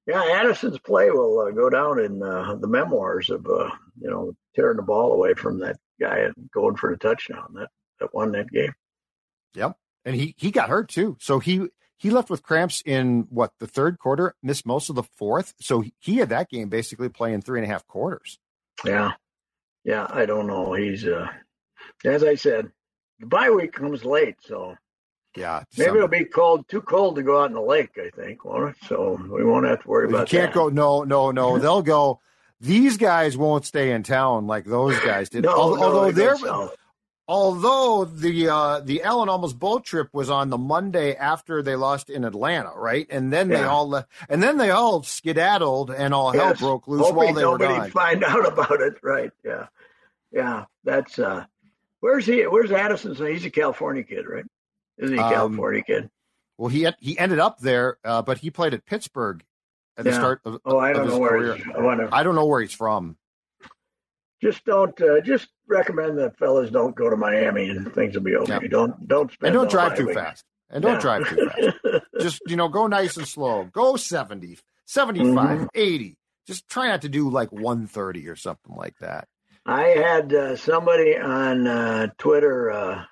[0.05, 4.33] yeah, Addison's play will uh, go down in uh, the memoirs of uh, you know
[4.55, 8.31] tearing the ball away from that guy and going for the touchdown that that won
[8.33, 8.73] that game.
[9.55, 13.53] Yep, and he he got hurt too, so he he left with cramps in what
[13.59, 15.53] the third quarter, missed most of the fourth.
[15.59, 18.39] So he had that game basically playing three and a half quarters.
[18.85, 19.13] Yeah,
[19.83, 20.07] yeah.
[20.09, 20.73] I don't know.
[20.73, 21.27] He's uh,
[22.03, 22.69] as I said,
[23.19, 24.75] the bye week comes late, so
[25.37, 25.63] yeah.
[25.77, 27.97] Maybe it'll be cold, too cold to go out in the lake.
[27.97, 28.87] I think, won't it?
[28.87, 30.31] So we won't have to worry about.
[30.31, 30.59] You can't that.
[30.59, 30.69] go.
[30.69, 31.57] No, no, no.
[31.59, 32.19] They'll go.
[32.61, 35.43] These guys won't stay in town like those guys did.
[35.43, 36.75] no, although no, they're south
[37.27, 42.09] although the uh, the Allen almost boat trip was on the Monday after they lost
[42.09, 43.07] in Atlanta, right?
[43.09, 43.57] And then yeah.
[43.57, 46.43] they all and then they all skedaddled and all yes.
[46.43, 47.91] hell broke loose Hoping while they nobody were gone.
[47.91, 49.31] Find out about it, right?
[49.43, 49.67] Yeah,
[50.31, 50.65] yeah.
[50.83, 51.45] That's uh,
[51.99, 52.43] where's he?
[52.43, 53.15] Where's Addison?
[53.15, 54.45] So he's a California kid, right?
[54.97, 56.09] Isn't he a um, California kid?
[56.57, 59.43] Well, he had, he ended up there, uh, but he played at Pittsburgh
[59.97, 62.07] at the start of, oh, I don't know where career.
[62.09, 63.17] I, I don't know where he's from
[64.45, 68.35] just don't uh, just recommend that fellas don't go to Miami and things will be
[68.35, 68.59] okay.
[68.61, 68.71] Yep.
[68.71, 70.43] Don't don't spend and don't drive too fast.
[70.69, 70.99] And don't yeah.
[70.99, 72.05] drive too fast.
[72.19, 73.65] just you know, go nice and slow.
[73.65, 75.65] Go 70, 75, mm-hmm.
[75.73, 76.17] 80.
[76.47, 79.27] Just try not to do like 130 or something like that.
[79.65, 82.71] I had uh, somebody on uh, Twitter.
[82.71, 83.03] Uh,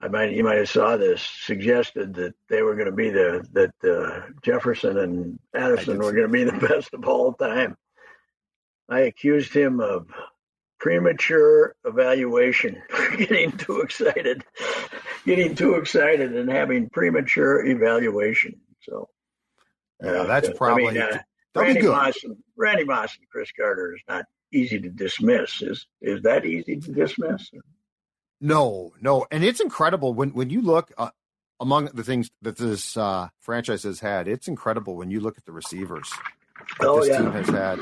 [0.00, 3.46] I might you might have saw this suggested that they were going to be the
[3.52, 7.76] that uh, Jefferson and Addison were going to be the best of all time.
[8.88, 10.08] I accused him of
[10.84, 12.80] premature evaluation,
[13.16, 14.44] getting too excited,
[15.24, 18.60] getting too excited and having premature evaluation.
[18.82, 19.08] So,
[20.02, 20.88] yeah, that's probably.
[20.88, 21.18] I mean, uh,
[21.54, 25.62] Randy Moss, and, Randy Moss and Cris Carter is not easy to dismiss.
[25.62, 27.50] Is is that easy to dismiss?
[28.42, 31.08] No, no, and it's incredible when when you look uh,
[31.60, 34.28] among the things that this uh, franchise has had.
[34.28, 36.12] It's incredible when you look at the receivers
[36.78, 37.22] that oh, this yeah.
[37.22, 37.78] team has had.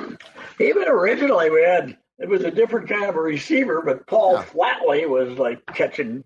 [0.60, 4.44] Even originally, we had it was a different kind of a receiver, but Paul yeah.
[4.44, 6.22] Flatley was like catching.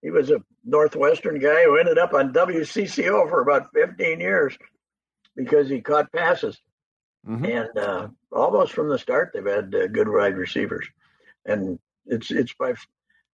[0.00, 4.56] He was a Northwestern guy who ended up on WCCO for about 15 years
[5.36, 6.58] because he caught passes.
[7.28, 7.44] Mm-hmm.
[7.44, 10.86] And uh, almost from the start, they've had uh, good wide receivers,
[11.44, 12.74] and it's it's by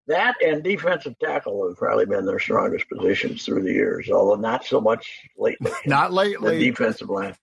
[0.09, 4.65] that and defensive tackle have probably been their strongest positions through the years, although not
[4.65, 5.71] so much lately.
[5.87, 6.59] not lately.
[6.59, 7.37] The defensive line.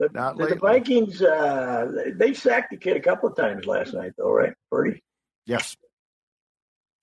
[0.00, 3.92] The, Not the, the Vikings, uh, they sacked the kid a couple of times last
[3.92, 5.02] night, though, right, Purdy?
[5.44, 5.76] Yes.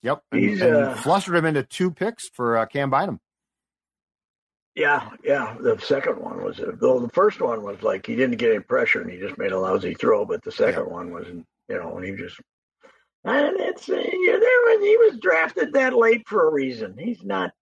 [0.02, 0.20] Yep.
[0.32, 3.20] And, He's, and uh, flustered him into two picks for uh, Cam Bynum.
[4.74, 5.56] Yeah, yeah.
[5.60, 9.00] The second one was, though the first one was like he didn't get any pressure
[9.00, 10.92] and he just made a lousy throw, but the second yeah.
[10.92, 12.36] one was, you know, and he just,
[13.24, 16.96] and it's, uh, yeah, there he was drafted that late for a reason.
[16.98, 17.52] He's not,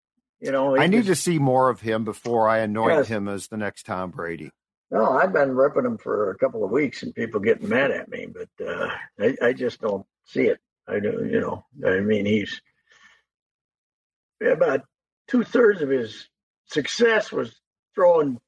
[0.40, 0.79] you know.
[0.79, 3.09] I need just, to see more of him before I anoint yes.
[3.09, 4.51] him as the next Tom Brady.
[4.90, 8.09] No, I've been ripping him for a couple of weeks and people getting mad at
[8.09, 10.59] me, but uh, I, I just don't see it.
[10.88, 12.61] I do, you know, I mean, he's
[14.40, 14.83] about
[15.29, 16.29] two thirds of his
[16.66, 17.53] success was
[17.94, 18.38] throwing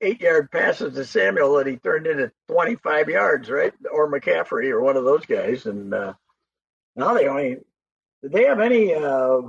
[0.00, 3.72] eight yard passes to Samuel that he turned into 25 yards, right?
[3.92, 5.66] Or McCaffrey or one of those guys.
[5.66, 6.14] And uh,
[6.96, 7.58] now they only,
[8.22, 9.40] did they have any uh,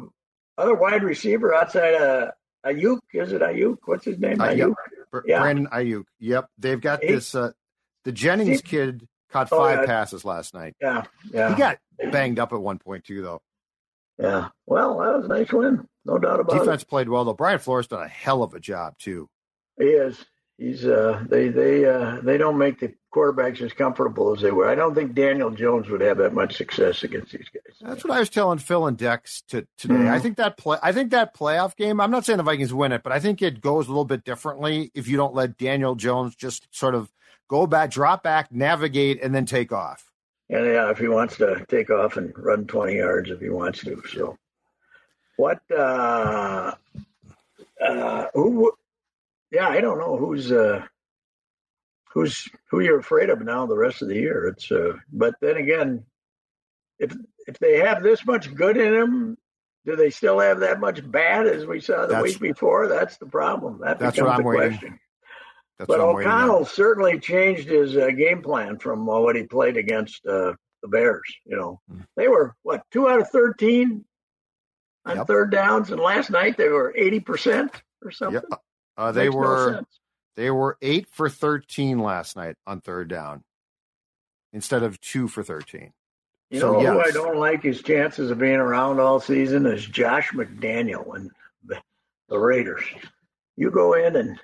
[0.57, 2.29] other wide receiver outside of
[2.65, 2.99] Aiyuk?
[3.13, 3.77] Is it Aiyuk?
[3.85, 4.37] What's his name?
[5.13, 5.21] Aiyuk.
[5.25, 5.39] Yeah.
[5.39, 6.05] Brandon Aiyuk.
[6.19, 7.35] Yep, they've got this.
[7.35, 7.51] Uh,
[8.05, 9.85] the Jennings kid caught oh, five yeah.
[9.85, 10.75] passes last night.
[10.81, 11.49] Yeah, yeah.
[11.49, 11.77] He got
[12.11, 13.41] banged up at one point too, though.
[14.17, 14.49] Yeah.
[14.65, 16.65] Well, that was a nice win, no doubt about Defense it.
[16.65, 17.33] Defense played well though.
[17.33, 19.29] Brian Flores done a hell of a job too.
[19.77, 20.25] He is.
[20.59, 24.67] He's uh they they uh they don't make the quarterbacks as comfortable as they were.
[24.67, 27.75] I don't think Daniel Jones would have that much success against these guys.
[27.79, 29.93] That's what I was telling Phil and Dex to, today.
[29.93, 30.09] Mm-hmm.
[30.09, 32.91] I think that play I think that playoff game, I'm not saying the Vikings win
[32.91, 35.95] it, but I think it goes a little bit differently if you don't let Daniel
[35.95, 37.09] Jones just sort of
[37.47, 40.11] go back, drop back, navigate, and then take off.
[40.49, 43.79] And yeah, if he wants to take off and run 20 yards if he wants
[43.85, 44.03] to.
[44.11, 44.37] So
[45.37, 46.73] what uh
[47.81, 48.73] uh who
[49.51, 50.85] yeah, I don't know who's uh
[52.13, 54.47] who's who you're afraid of now the rest of the year.
[54.47, 56.03] It's uh, but then again,
[56.99, 57.15] if
[57.47, 59.37] if they have this much good in them,
[59.85, 62.87] do they still have that much bad as we saw the That's- week before?
[62.87, 63.79] That's the problem.
[63.83, 64.69] That That's becomes what I'm the waiting.
[64.77, 64.99] question.
[65.77, 66.41] That's But what I'm waiting on.
[66.49, 70.87] O'Connell certainly changed his uh, game plan from uh, what he played against uh, the
[70.89, 71.23] Bears.
[71.45, 72.05] You know, Mm.
[72.17, 74.03] they were what two out of thirteen
[75.05, 75.27] on Yep.
[75.27, 77.71] third downs, and last night they were eighty percent
[78.03, 78.41] or something.
[78.49, 78.57] Yeah,
[78.99, 79.99] uh, they Makes were sense.
[80.35, 83.43] they were eight for thirteen last night on third down,
[84.53, 85.91] instead of two for thirteen.
[86.51, 89.85] You So, know who I don't like his chances of being around all season is
[89.85, 91.29] Josh McDaniel and
[91.65, 91.79] the,
[92.27, 92.83] the Raiders.
[93.55, 94.39] You go in and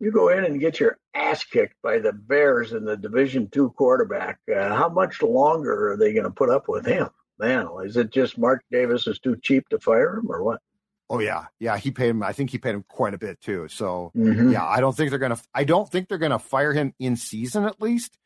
[0.00, 3.70] you go in and get your ass kicked by the Bears and the Division two
[3.70, 4.38] quarterback.
[4.48, 7.08] Uh, how much longer are they going to put up with him?
[7.38, 10.60] Man, is it just Mark Davis is too cheap to fire him or what?
[11.10, 11.76] Oh yeah, yeah.
[11.78, 12.22] He paid him.
[12.22, 13.66] I think he paid him quite a bit too.
[13.68, 14.52] So Mhm.
[14.52, 15.38] yeah, I don't think they're gonna.
[15.54, 18.18] I don't think they're gonna fire him in season at least.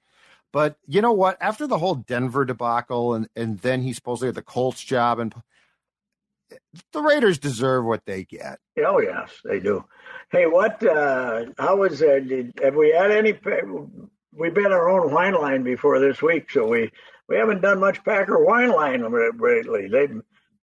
[0.53, 1.38] But you know what?
[1.40, 5.35] After the whole Denver debacle, and and then he supposedly had the Colts job, and
[6.92, 8.59] the Raiders deserve what they get.
[8.85, 9.85] Oh yes, they do.
[10.31, 10.83] Hey, what?
[10.83, 12.03] Uh, how was?
[12.03, 13.38] Uh, did, have we had any?
[14.35, 16.90] We've been our own wine line before this week, so we
[17.29, 19.03] we haven't done much Packer wine line
[19.38, 19.88] lately.
[19.88, 20.09] They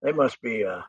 [0.02, 0.64] they must be.
[0.64, 0.82] Uh,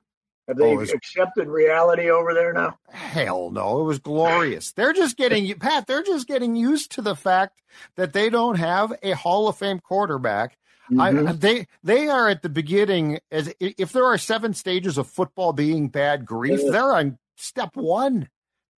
[0.47, 2.77] have they Oh, accepted reality over there now?
[2.91, 4.71] Hell no, it was glorious.
[4.73, 5.87] They're just getting Pat.
[5.87, 7.61] They're just getting used to the fact
[7.95, 10.57] that they don't have a Hall of Fame quarterback.
[10.99, 11.39] I, Mhm.
[11.39, 15.87] they they are at the beginning as if there are seven stages of football being
[15.87, 16.59] bad grief.
[16.61, 16.71] Yeah.
[16.71, 18.27] They're on step one.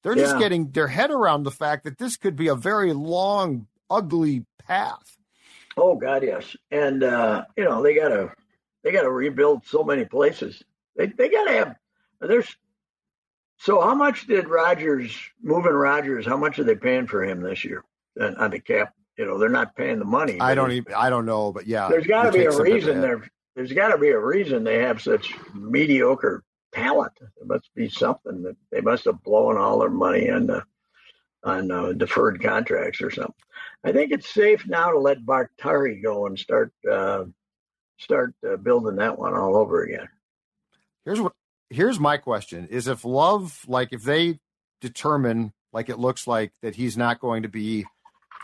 [0.04, 0.40] They're just Yeah.
[0.40, 5.18] getting their head around the fact that this could be a very long, ugly path.
[5.76, 6.56] Oh God, yes.
[6.70, 8.32] And uh, you know they gotta
[8.84, 10.62] they gotta rebuild so many places.
[10.96, 11.76] They they gotta have.
[12.22, 12.56] There's.
[13.58, 16.26] So how much did Rodgers moving Rodgers?
[16.26, 17.84] How much are they paying for him this year
[18.20, 18.94] on on the cap?
[19.18, 20.40] You know they're not paying the money.
[20.40, 22.68] I don't even I don't know, but yeah, There's got to be a some type
[22.68, 23.30] of reason there.
[23.56, 27.14] There's got to be a reason they have such mediocre talent.
[27.20, 30.62] There must be something that they must have blown all their money on uh,
[31.44, 33.34] on uh, deferred contracts or something.
[33.84, 37.26] I think it's safe now to let Bartari go and start uh,
[38.00, 40.08] start uh, building that one all over again.
[41.06, 41.34] Here's what
[41.70, 44.40] here's my question is if love like if they
[44.82, 47.86] determine like it looks like that he's not going to be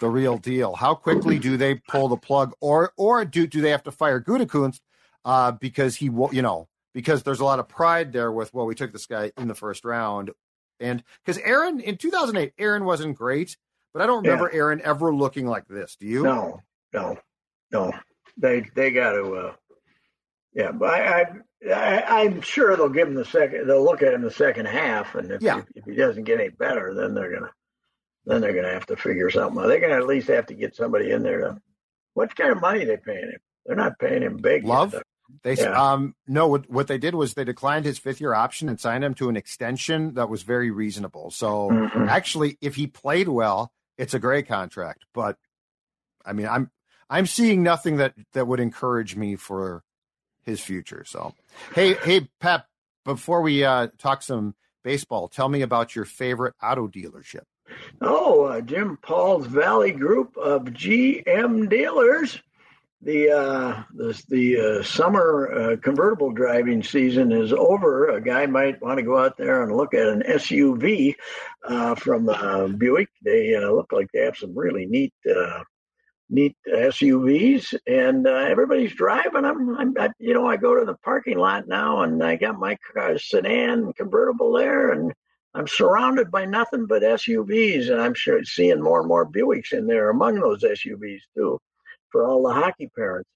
[0.02, 3.70] the real deal how quickly do they pull the plug or or do do they
[3.70, 4.80] have to fire Gutekunst
[5.26, 8.66] uh because he will you know because there's a lot of pride there with well
[8.66, 10.32] we took this guy in the first round
[10.80, 13.58] and because Aaron in 2008 Aaron wasn't great
[13.94, 16.62] but I don't remember Aaron ever looking like this do you No,
[16.94, 17.18] no,
[17.72, 17.92] no.
[18.38, 19.34] They they got to.
[19.34, 19.54] Uh,
[20.54, 21.26] yeah, but I,
[21.72, 23.68] I, I'm sure they'll give him the second.
[23.68, 25.60] They'll look at him the second half, and if, Yeah.
[25.60, 27.52] if, if he doesn't get any better, then they're gonna
[28.26, 29.68] then they're gonna have to figure something out.
[29.68, 31.58] They're gonna at least have to get somebody in there to.
[32.16, 33.40] What kind of money they paying him?
[33.66, 34.64] They're not paying him big.
[34.64, 34.70] yet.
[34.70, 34.96] Love?
[35.44, 35.92] They Yeah.
[35.92, 39.04] um no what what they did was they declined his fifth year option and signed
[39.04, 41.30] him to an extension that was very reasonable.
[41.32, 42.08] So Mhm.
[42.10, 45.06] actually if he played well, it's a great contract.
[45.14, 45.38] But
[46.26, 46.72] I mean I'm
[47.12, 49.84] I'm seeing nothing that that would encourage me for
[50.50, 51.04] his future.
[51.06, 51.34] So
[51.74, 52.66] hey hey Pep,
[53.06, 57.44] before we uh talk some baseball, tell me about your favorite auto dealership.
[58.02, 62.40] Oh, uh, Jim Paul's Valley Group of GM dealers.
[63.02, 68.10] The uh, the, the uh, summer uh, convertible driving season is over.
[68.10, 71.16] A guy might want to go out there and look at an SUV
[71.66, 73.08] uh, from uh, Buick.
[73.24, 75.64] They look like they have some really neat uh,
[76.30, 79.76] neat SUVs, and uh, everybody's driving them.
[79.78, 82.78] I'm, I, you know, I go to the parking lot now, and I got my
[82.94, 85.14] car, sedan convertible there, and
[85.56, 89.88] I'm surrounded by nothing but SUVs, and I'm sure seeing more and more Buicks in
[89.88, 91.60] there among those SUVs too,
[92.12, 93.30] for all the hockey parents.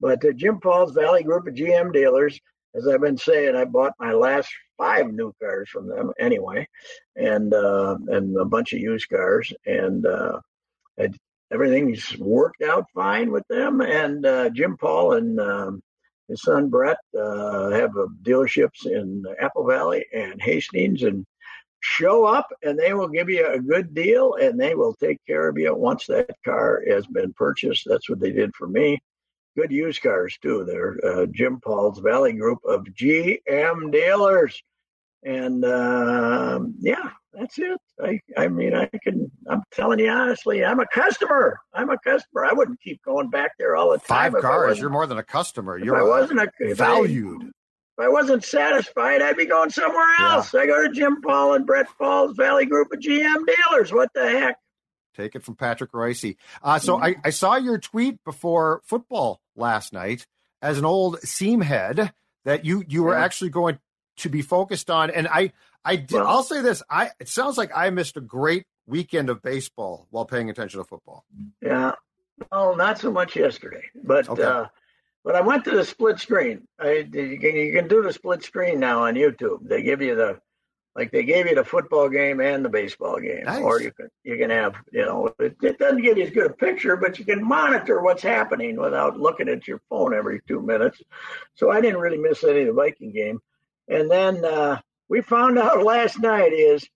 [0.00, 2.40] But uh, Jim Paul's Valley Group of GM dealers,
[2.74, 6.66] as I've been saying, I bought my last five new cars from them anyway,
[7.16, 10.40] and uh, and a bunch of used cars, and uh,
[10.98, 11.08] I,
[11.52, 13.80] everything's worked out fine with them.
[13.80, 15.82] And uh, Jim Paul and um,
[16.28, 21.24] his son Brett uh, have dealerships in Apple Valley and Hastings, and
[21.80, 25.48] show up and they will give you a good deal and they will take care
[25.48, 27.84] of you once that car has been purchased.
[27.86, 28.98] That's what they did for me.
[29.56, 30.64] Good used cars too.
[30.64, 34.60] They're uh, Jim Paul's Valley Group of GM dealers,
[35.24, 37.78] and uh, yeah, that's it.
[38.02, 39.30] I, I mean, I can.
[39.48, 41.60] I'm telling you honestly, I'm a customer.
[41.74, 42.44] I'm a customer.
[42.44, 44.32] I wouldn't keep going back there all the time.
[44.32, 45.76] Five cars, you're more than a customer.
[45.78, 47.42] You're I wasn't a if I- valued.
[47.42, 50.34] if I wasn't satisfied, I'd be going somewhere Yeah.
[50.34, 50.54] else.
[50.54, 53.92] I go to Jim Paul and Brett Paul's Valley Group of GM dealers.
[53.92, 54.56] What the heck?
[55.16, 56.36] Take it from Patrick Reusse.
[56.62, 60.28] Uh, so I, I saw your tweet before football last night
[60.62, 62.12] as an old seam head
[62.44, 63.24] that you you were Yeah.
[63.24, 63.80] actually going
[64.18, 65.10] to be focused on.
[65.10, 65.52] And I
[65.84, 69.28] I did, Well- I'll say this: I it sounds like I missed a great weekend
[69.30, 71.24] of baseball while paying attention to football.
[71.60, 71.92] Yeah.
[72.52, 74.42] Well, not so much yesterday, but Okay.
[74.42, 74.66] uh,
[75.24, 76.66] but I went to the split screen.
[76.78, 79.68] I you can, you can do the split screen now on YouTube.
[79.68, 80.40] They give you the
[80.94, 83.62] like they gave you the football game and the baseball game, Nice.
[83.62, 86.46] or you can you can have you know it, it doesn't give you as good
[86.50, 90.62] a picture, but you can monitor what's happening without looking at your phone every two
[90.62, 91.02] minutes.
[91.54, 93.40] So I didn't really miss any of the Viking game,
[93.88, 96.88] and then uh, we found out last night is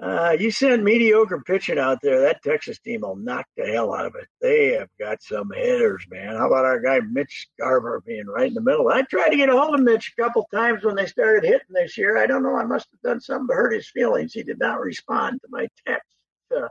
[0.00, 4.06] uh, you send mediocre pitching out there, that Texas team will knock the hell out
[4.06, 4.28] of it.
[4.40, 6.36] They have got some hitters, man.
[6.36, 8.88] How about our guy Mitch Garver being right in the middle?
[8.88, 11.66] I tried to get a hold of Mitch a couple times when they started hitting
[11.70, 12.16] this year.
[12.16, 12.54] I don't know.
[12.54, 14.32] I must have done something to hurt his feelings.
[14.32, 16.06] He did not respond to my text.
[16.56, 16.68] Uh,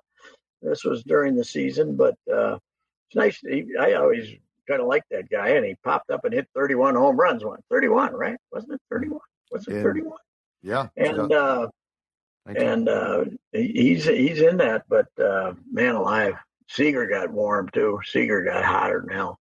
[0.62, 2.58] this was during the season, but uh,
[3.10, 3.40] it's nice.
[3.40, 4.36] He, I always
[4.68, 7.44] kind of like that guy, and he popped up and hit 31 home runs.
[7.44, 8.38] One 31, right?
[8.52, 9.20] Wasn't it 31?
[9.52, 9.82] Was it Yeah.
[9.84, 10.18] 31?
[10.64, 11.68] Yeah, And uh,
[12.48, 14.84] and uh, he's he's in that.
[14.90, 16.34] But uh, man alive,
[16.68, 18.00] Seager got warm too.
[18.06, 19.38] Seager got hotter now.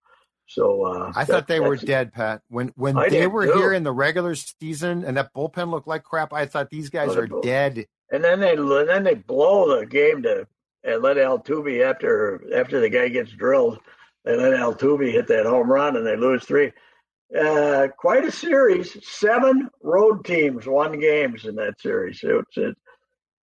[0.47, 2.41] So uh, I that- thought they were dead, Pat.
[2.49, 3.53] When when I they were too.
[3.53, 7.09] here in the regular season and that bullpen looked like crap, I thought these guys
[7.11, 7.85] Oh, the are bull- dead.
[8.11, 10.45] And then they and then they blow the game to
[10.83, 13.79] and let Altuve after after the guy gets drilled.
[14.25, 16.71] They let Altuve hit that home run and they lose three.
[17.38, 18.97] Uh, quite a series.
[19.07, 22.19] Seven road teams won games in that series.
[22.23, 22.75] It, it,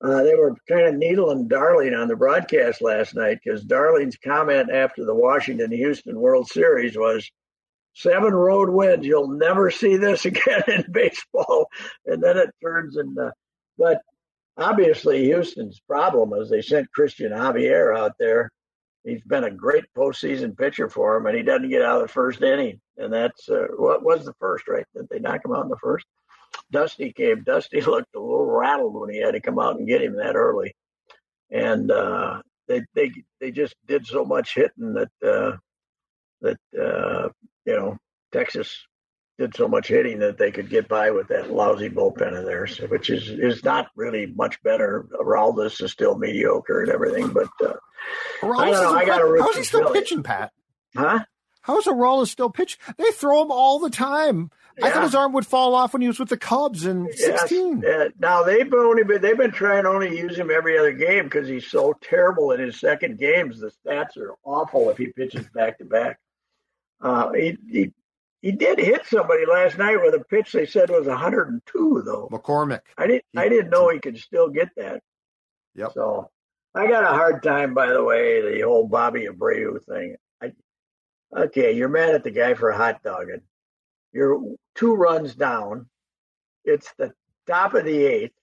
[0.02, 4.70] uh, they were kind of needling Darling on the broadcast last night because Darling's comment
[4.72, 7.30] after the Washington Houston World Series was
[7.94, 9.06] seven road wins.
[9.06, 11.68] You'll never see this again in baseball.
[12.06, 13.32] And then it turns into,
[13.78, 14.00] but
[14.56, 18.50] obviously Houston's problem is they sent Christian Javier out there.
[19.04, 22.12] He's been a great postseason pitcher for him, and he doesn't get out of the
[22.12, 22.80] first inning.
[22.96, 24.86] And that's uh, what was the first, right?
[24.94, 26.06] Did they knock him out in the first?
[26.70, 27.42] Dusty came.
[27.42, 30.36] Dusty looked a little rattled when he had to come out and get him that
[30.36, 30.74] early.
[31.50, 33.10] And uh, they they
[33.40, 35.56] they just did so much hitting that uh,
[36.40, 37.28] that uh,
[37.66, 37.98] you know
[38.32, 38.86] Texas
[39.42, 42.78] did so much hitting that they could get by with that lousy bullpen of theirs,
[42.88, 45.06] which is is not really much better.
[45.20, 47.74] Raldis is still mediocre and everything, but uh,
[48.42, 48.94] I don't know.
[48.94, 49.94] I got a How's he still feeling.
[49.94, 50.52] pitching, Pat?
[50.96, 51.20] huh?
[51.64, 52.76] How's Aroldis still pitch?
[52.98, 54.50] They throw him all the time.
[54.82, 57.40] I thought his arm would fall off when he was with the Cubs in Yes.
[57.42, 57.84] 16.
[57.86, 61.24] Uh, now they've only been they've been trying to only use him every other game
[61.24, 63.60] because he's so terrible in his second games.
[63.60, 66.18] The stats are awful if he pitches back to back.
[67.00, 67.92] Uh, he, he
[68.42, 72.28] he did hit somebody last night with a pitch they said was 102 though.
[72.30, 72.80] McCormick.
[72.98, 75.02] I didn't I didn't know he could still get that.
[75.76, 75.92] Yep.
[75.94, 76.30] So
[76.74, 80.16] I got a hard time, by the way, the whole Bobby Abreu thing.
[80.42, 80.52] I,
[81.36, 83.42] okay, you're mad at the guy for hot dogging.
[84.12, 84.40] You're
[84.74, 85.86] two runs down.
[86.64, 87.12] It's the
[87.46, 88.34] top of the eighth,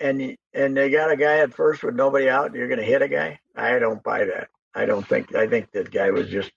[0.00, 2.54] and and they got a guy at first with nobody out.
[2.54, 3.40] You're going to hit a guy.
[3.56, 4.48] I don't buy that.
[4.74, 5.34] I don't think.
[5.34, 6.50] I think that guy was just,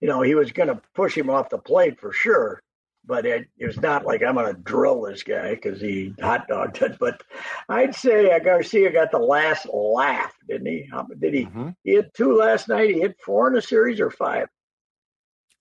[0.00, 2.60] you know, he was going to push him off the plate for sure
[3.04, 6.46] but it, it was not like I'm going to drill this guy because he hot
[6.46, 6.98] dogged it.
[7.00, 7.22] But
[7.70, 10.86] I'd say uh, Garcia got the last laugh, didn't he?
[10.92, 11.46] How, did he?
[11.46, 11.74] Mhm.
[11.84, 12.90] He hit two last night.
[12.90, 14.48] He hit four in the series or five.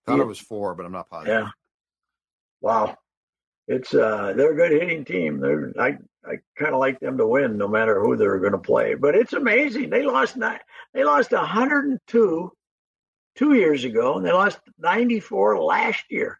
[0.06, 0.24] Thought Yeah.
[0.24, 1.44] it was four, but I'm not positive.
[1.46, 1.50] Yeah.
[2.60, 2.98] Wow.
[3.70, 5.40] It's uh, they're a good hitting team.
[5.40, 8.58] They're I I kind of like them to win, no matter who they're going to
[8.58, 8.96] play.
[8.96, 9.90] But it's amazing.
[9.90, 10.60] They lost nine.
[10.94, 12.52] They lost 102
[13.38, 16.40] two years ago, and they lost 94 last year.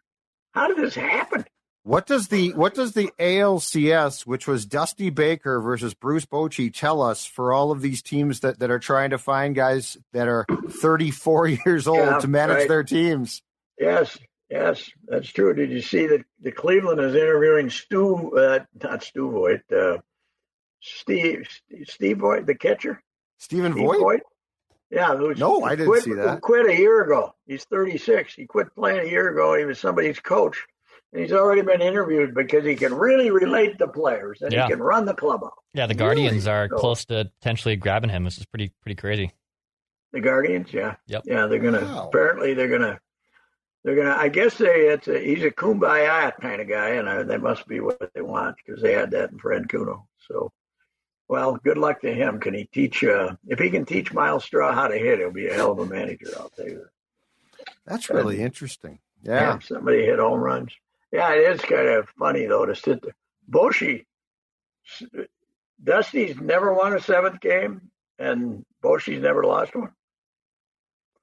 [0.52, 1.44] How did this happen?
[1.84, 7.00] What does the what does the ALCS, which was Dusty Baker versus Bruce Bochy, tell
[7.00, 10.44] us for all of these teams that, that are trying to find guys that are
[10.68, 12.68] 34 years old Yeah, to manage right.
[12.68, 13.40] their teams?
[13.78, 14.18] Yes,
[14.50, 15.54] yes, that's true.
[15.54, 19.98] Did you see that the Cleveland is interviewing Stu, uh, not Stu Voigt, uh,
[20.80, 21.48] Steve,
[21.86, 23.02] Steve Vogt, the catcher?
[23.38, 24.20] Stephen Steve Vogt?
[24.90, 26.40] Yeah, who's, No, I didn't quit, see that.
[26.40, 27.34] Quit a year ago.
[27.46, 28.34] He's 36.
[28.34, 29.54] He quit playing a year ago.
[29.54, 30.64] He was somebody's coach.
[31.12, 34.64] And he's already been interviewed because he can really relate to players and Yeah.
[34.64, 35.52] he can run the clubhouse.
[35.74, 36.58] Yeah, the Guardians Really?
[36.58, 38.24] are So- close to potentially grabbing him.
[38.24, 39.32] This is pretty pretty crazy.
[40.12, 41.22] The Guardians, yeah, Yep.
[41.26, 41.80] yeah, they're gonna.
[41.82, 42.08] Wow.
[42.08, 42.98] Apparently, they're gonna.
[43.84, 44.16] They're gonna.
[44.16, 44.88] I guess they.
[44.88, 48.22] It's a, he's a kumbaya kind of guy, and I, that must be what they
[48.22, 50.02] want because they had that in Francona.
[50.26, 50.50] So,
[51.28, 52.40] well, good luck to him.
[52.40, 53.04] Can he teach?
[53.04, 55.78] Uh, if he can teach Myles Straw how to hit, he'll be a hell of
[55.78, 56.28] a manager.
[56.38, 56.86] I'll tell you.
[57.86, 58.98] That's really interesting.
[59.24, 59.32] that.
[59.32, 59.58] Yeah.
[59.60, 60.72] Somebody hit home runs.
[61.12, 63.14] Yeah, it is kind of funny though to sit there.
[63.50, 64.04] Bochy,
[65.82, 67.90] Dusty's never won a seventh game.
[68.18, 69.92] and Bochy's never lost one.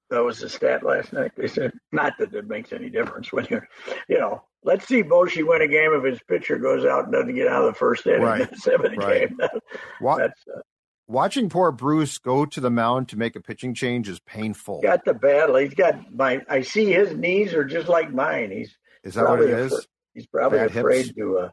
[0.09, 1.31] That was the stat last night.
[1.35, 3.67] They said not that it makes any difference when you're,
[4.07, 4.43] you know.
[4.65, 7.61] Let's see Bochy win a game if his pitcher goes out and doesn't get out
[7.65, 8.21] of the first inning.
[8.23, 8.49] Right.
[8.49, 9.29] The seventh Right.
[9.29, 9.39] game.
[10.01, 10.59] Wa- That's uh,
[11.07, 14.81] watching poor Bruce go to the mound to make a pitching change is painful.
[14.81, 15.55] got the battle.
[15.57, 16.41] He's got my.
[16.49, 18.49] I see his knees are just like mine.
[18.51, 19.71] He's Is that what it is?
[19.71, 19.85] afraid-
[20.15, 20.77] He's probably Bad hips?
[20.79, 21.37] afraid to.
[21.39, 21.49] Uh,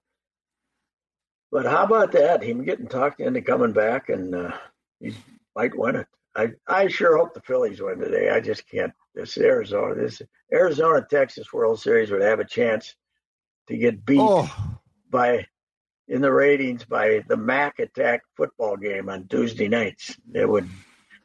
[1.50, 2.42] but how about that?
[2.42, 4.52] Him getting talked into coming back, and uh,
[5.00, 5.14] he
[5.54, 6.06] might win it.
[6.34, 8.30] I I sure hope the Phillies win today.
[8.30, 8.92] I just can't.
[9.14, 12.94] This Arizona, this Arizona Texas World Series would have a chance
[13.68, 14.50] to get beat Oh,
[15.10, 15.46] by
[16.08, 20.16] in the ratings by the Mac Attack football game on Tuesday nights.
[20.34, 20.68] It would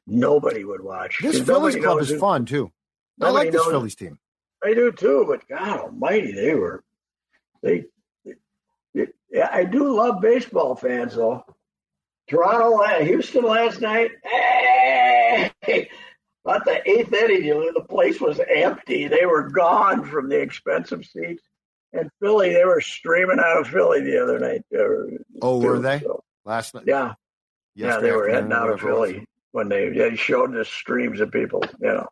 [0.06, 1.18] nobody would watch.
[1.22, 2.72] This Phillies club is who- fun too.
[3.22, 4.20] I like this knows- Phillies team.
[4.64, 6.84] I do too, but God Almighty, they were
[7.62, 7.86] they.
[8.94, 11.44] it- yeah, I do love baseball fans though.
[12.30, 14.12] Toronto, Houston last night.
[14.24, 15.90] Hey,
[16.46, 19.08] about the eighth inning, you- the place was empty.
[19.08, 21.44] They were gone from the expensive seats.
[21.94, 24.64] And Philly, they were streaming out of Philly the other night.
[24.78, 26.00] uh, Oh, were they?
[26.00, 26.84] so, Last night.
[26.86, 27.14] yeah,
[27.76, 28.80] yeah, they were heading out of.
[28.82, 31.64] Philly when they they showed the streams of people.
[31.82, 32.08] You know,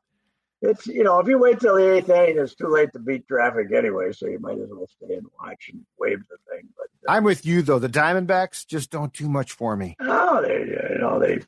[0.62, 3.28] it's you know if you wait till the eighth inning, it's too late to beat
[3.28, 4.12] traffic anyway.
[4.14, 6.68] So you might as well stay and watch and wave the thing.
[6.78, 7.80] But uh, I'm with you though.
[7.80, 9.96] The Diamondbacks just don't do much for me.
[10.00, 10.60] no, they
[10.94, 11.40] you know they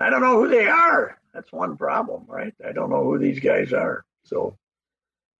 [0.00, 1.18] I don't know who they are.
[1.32, 2.54] That's one problem, right?
[2.66, 4.04] I don't know who these guys are.
[4.24, 4.56] So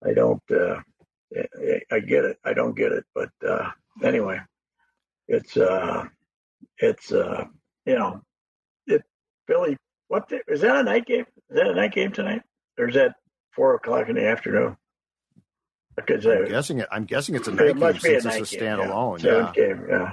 [0.04, 0.42] I don't.
[0.50, 0.80] uh
[1.36, 2.38] I, I get it.
[2.44, 3.04] I don't get it.
[3.14, 3.70] But uh
[4.02, 4.40] anyway,
[5.28, 6.04] it's uh
[6.78, 7.44] it's uh
[7.86, 8.20] you know
[8.86, 9.02] it
[9.46, 9.76] Philly.
[10.08, 11.26] What the, is that a night game?
[11.50, 12.42] Is that a night game tonight,
[12.78, 13.16] or is that
[13.54, 14.76] four o'clock in the afternoon?
[15.96, 16.88] Because I'm uh, guessing it.
[16.90, 19.22] I'm guessing it's a it night game must be a since it's a game, standalone.
[19.22, 19.32] Yeah.
[19.32, 19.52] Yeah.
[19.54, 19.86] Game.
[19.88, 20.12] Yeah.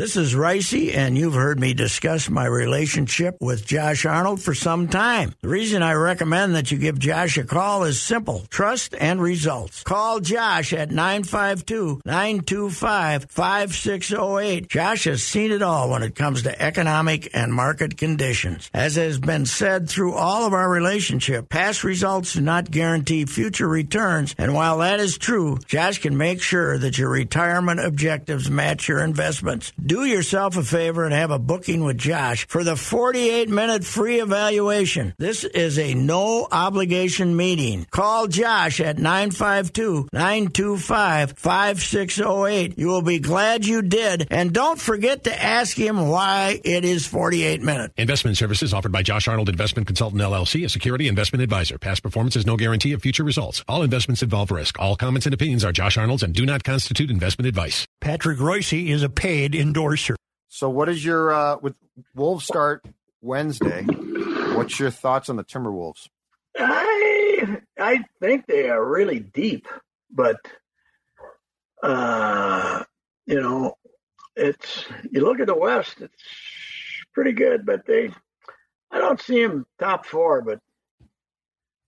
[0.00, 4.88] This is Ricey, and you've heard me discuss my relationship with Josh Arnold for some
[4.88, 5.34] time.
[5.42, 9.82] The reason I recommend that you give Josh a call is simple trust and results.
[9.82, 14.68] Call Josh at 952 925 5608.
[14.70, 18.70] Josh has seen it all when it comes to economic and market conditions.
[18.72, 23.68] As has been said through all of our relationship, past results do not guarantee future
[23.68, 28.88] returns, and while that is true, Josh can make sure that your retirement objectives match
[28.88, 29.74] your investments.
[29.90, 34.20] Do yourself a favor and have a booking with Josh for the 48 minute free
[34.20, 35.14] evaluation.
[35.18, 37.88] This is a no obligation meeting.
[37.90, 42.78] Call Josh at 952 925 5608.
[42.78, 44.28] You will be glad you did.
[44.30, 47.92] And don't forget to ask him why it is 48 minutes.
[47.96, 51.78] Investment services offered by Josh Arnold Investment Consultant LLC, a security investment advisor.
[51.78, 53.64] Past performance is no guarantee of future results.
[53.66, 54.78] All investments involve risk.
[54.78, 57.88] All comments and opinions are Josh Arnold's and do not constitute investment advice.
[58.00, 59.79] Patrick Reusse is a paid endorser.
[60.48, 61.74] So, what is your uh, with
[62.14, 62.84] Wolves start
[63.22, 63.82] Wednesday?
[63.84, 66.08] What's your thoughts on the Timberwolves?
[66.58, 69.66] I I think they are really deep,
[70.10, 70.36] but
[71.82, 72.82] uh,
[73.26, 73.74] you know,
[74.36, 76.22] it's you look at the West, it's
[77.14, 78.10] pretty good, but they
[78.90, 80.60] I don't see them top four, but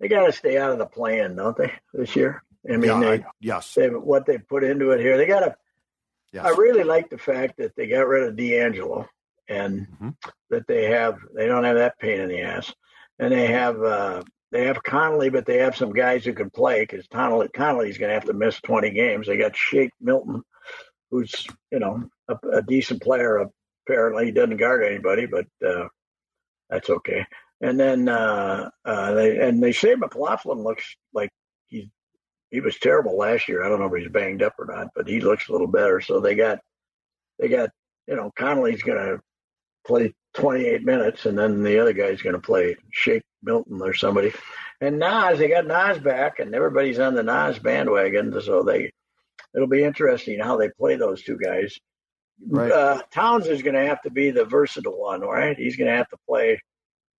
[0.00, 1.72] they got to stay out of the plan, don't they?
[1.92, 5.16] This year, I mean, Yeah, they, I- yes, they what they put into it here,
[5.16, 5.56] they got to.
[6.32, 6.44] Yes.
[6.46, 9.06] I really like the fact that they got rid of D'Angelo
[9.48, 10.16] and Mhm.
[10.50, 12.72] that they have they don't have that pain in the ass,
[13.18, 16.82] and they have uh, they have Conley, but they have some guys who can play
[16.82, 19.26] because Conley Conley's going to have to miss twenty games.
[19.26, 20.42] They got Shake Milton,
[21.10, 23.46] who's you know a, a decent player.
[23.86, 25.88] Apparently, he doesn't guard anybody, but uh,
[26.70, 27.26] that's okay.
[27.60, 31.30] And then uh, uh, they and they say McLaughlin looks like
[31.66, 31.88] he's
[32.52, 33.64] he was terrible last year.
[33.64, 36.00] I don't know if he's banged up or not, but he looks a little better.
[36.00, 36.60] So they got
[37.40, 37.70] they got
[38.06, 39.20] you know Conley's going to
[39.86, 44.32] play 28 minutes, and then the other guy's going to play Shake Milton or somebody.
[44.82, 48.38] And Naz, they got Naz back, and everybody's on the Naz bandwagon.
[48.42, 48.92] So they
[49.54, 51.78] it'll be interesting how they play those two guys.
[52.46, 52.70] Right.
[52.70, 55.56] Uh, Towns is going to have to be the versatile one, right?
[55.56, 56.60] He's going to have to play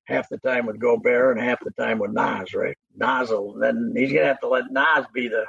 [0.06, 2.78] half the time with Gobert and half the time with Naz, right?
[2.95, 5.45] Naz will, then he's going to have to let Naz be the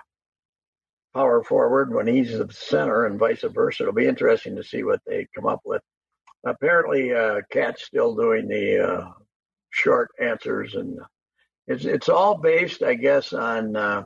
[1.15, 3.85] power forward when he's the center and vice versa.
[3.85, 5.83] It'll be interesting to see what they come up with.
[6.45, 9.11] Apparently, uh, KAT's still doing the uh,
[9.71, 10.99] short answers, and
[11.67, 13.75] it's it's all based, I guess, on.
[13.77, 14.05] Uh,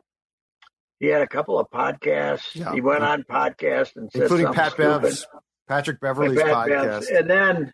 [1.00, 2.54] he had a couple of podcasts.
[2.54, 2.72] Yeah.
[2.72, 5.02] He went on podcast and said including Pat stupid.
[5.02, 5.26] Bev's,
[5.68, 7.00] Patrick Beverley's Pat podcast.
[7.00, 7.08] Bev's.
[7.08, 7.72] And then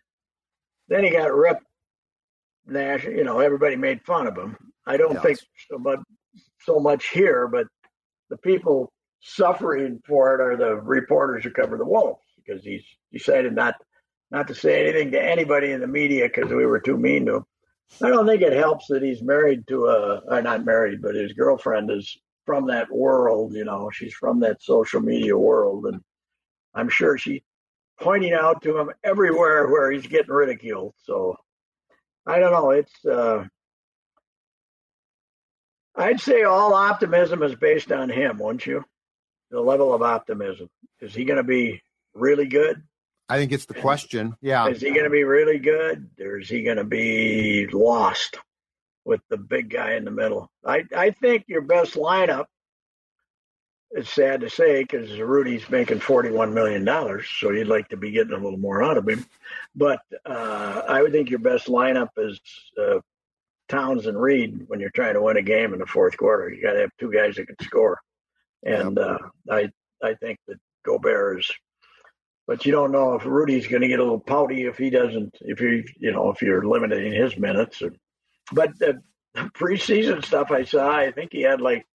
[0.88, 1.64] then he got ripped.
[2.66, 4.56] Nash, you know, everybody made fun of him.
[4.86, 5.38] I don't think
[5.70, 6.00] so much,
[6.62, 7.66] so much here, but
[8.30, 13.54] the people suffering for it are the reporters who cover the Wolves because he's decided
[13.54, 13.74] not.
[14.30, 17.36] not to say anything to anybody in the media because we were too mean to
[17.36, 17.44] him.
[18.02, 21.32] I don't think it helps that he's married to a, or not married, but his
[21.34, 23.54] girlfriend is from that world.
[23.54, 26.00] You know, she's from that social media world, and
[26.74, 27.42] I'm sure she's
[28.00, 30.94] pointing out to him everywhere where he's getting ridiculed.
[30.96, 31.36] So
[32.26, 32.70] I don't know.
[32.70, 33.44] It's uh,
[35.96, 38.84] I'd say all optimism is based on him, wouldn't you?
[39.50, 40.68] The level of optimism.
[41.00, 41.82] Is he going to be
[42.14, 42.82] really good?
[43.28, 44.34] I think it's the question.
[44.40, 44.66] Yeah.
[44.68, 48.38] Is he going to be really good, or is he going to be lost
[49.04, 50.50] with the big guy in the middle?
[50.64, 52.46] I I think your best lineup.
[53.96, 58.10] It's sad to say because Rudy's making forty-one million dollars, so you'd like to be
[58.10, 59.24] getting a little more out of him.
[59.76, 62.40] But uh, I would think your best lineup is
[62.76, 62.98] uh,
[63.68, 66.52] Towns and Reid when you're trying to win a game in the fourth quarter.
[66.52, 68.00] You got to have two guys that can score,
[68.64, 69.18] and uh,
[69.48, 69.70] I
[70.02, 71.52] I think that Gobert is.
[72.48, 75.38] But you don't know if Rudy's going to get a little pouty if he doesn't.
[75.40, 77.80] If you you know if you're limiting his minutes.
[78.50, 79.00] But the
[79.36, 81.86] preseason stuff I saw, I think he had like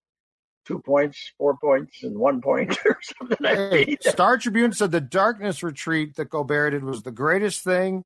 [0.70, 3.38] two points, four points, and one point or something.
[3.41, 8.03] Hey, Star Tribune said the darkness retreat that Gobert did was the greatest thing.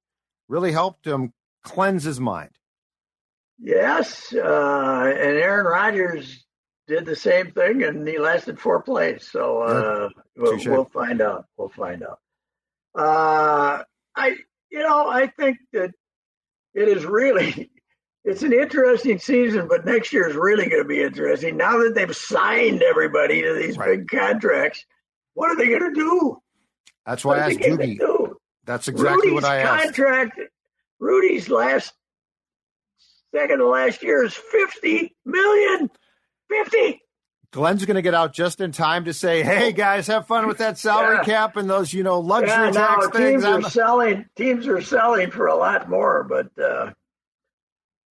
[0.47, 1.33] Really helped him
[1.63, 2.51] cleanse his mind.
[3.59, 6.45] Yes, uh, and Aaron Rodgers
[6.87, 9.27] did the same thing, and he lasted four plays.
[9.29, 11.45] So uh, we'll, we'll, find out.
[11.57, 12.19] We'll find out.
[12.95, 13.83] Uh,
[14.15, 14.35] I,
[14.71, 15.91] you know, I think that
[16.73, 17.69] it is really.
[18.25, 21.57] It's an interesting season, but next year is really going to be interesting.
[21.57, 23.97] Now that they've signed everybody to these right.
[23.97, 24.85] big contracts,
[25.33, 26.37] what are they going to do?
[27.05, 28.33] That's why I asked Doogie.
[28.65, 29.83] That's exactly Rudy's what I asked.
[29.95, 30.39] Contract.
[30.99, 31.93] Rudy's last
[33.35, 35.89] second to last year is 50 million.
[36.49, 37.01] 50.
[37.51, 40.57] Glen's going to get out just in time to say, "Hey guys, have fun with
[40.57, 41.23] that salary yeah.
[41.23, 44.25] cap and those, you know, luxury yeah, tax things." Teams are selling.
[44.35, 46.91] Teams are selling for a lot more, but uh,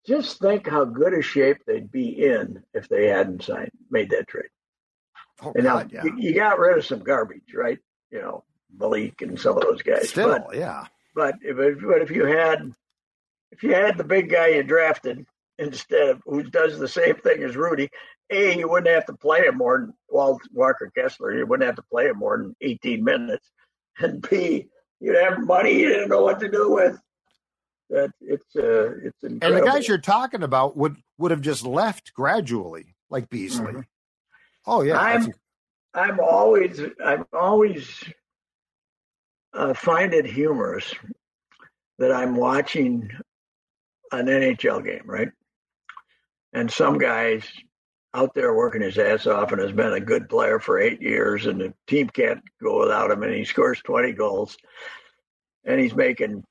[0.07, 4.29] just think how good a shape they'd be in if they hadn't signed, made that
[4.29, 4.49] trade.
[5.43, 6.05] Oh, and God, now yeah.
[6.05, 7.79] you, you, got rid of some garbage, right?
[8.11, 8.45] You know,
[8.77, 10.09] Malik and some of those guys.
[10.09, 10.85] Still, but, yeah.
[11.15, 12.73] But if, but if you had
[13.51, 15.27] if you had the big guy you drafted
[15.59, 17.89] instead of who does the same thing as Rudy,
[18.31, 21.35] A, you wouldn't have to play him more than Walt Walker Kessler.
[21.35, 23.51] You wouldn't have to play him more than 18 minutes.
[23.99, 24.69] And B,
[25.01, 26.99] you'd have money you didn't know what to do with.
[27.91, 29.47] That it's uh, it's incredible.
[29.47, 33.73] And the guys you're talking about would would have just left gradually, like Beasley.
[33.73, 33.85] Mhm.
[34.67, 35.33] Oh yeah, I'm
[35.95, 38.03] I'm always I'm always
[39.53, 40.95] uh, find it humorous
[41.99, 43.11] that I'm watching
[44.11, 45.29] an NHL game, right?
[46.55, 47.45] And some guys
[48.15, 51.47] out there working his ass off and has been a good player for eight years,
[51.47, 54.57] and the team can't go without him, and he scores 20 goals,
[55.65, 56.45] and he's making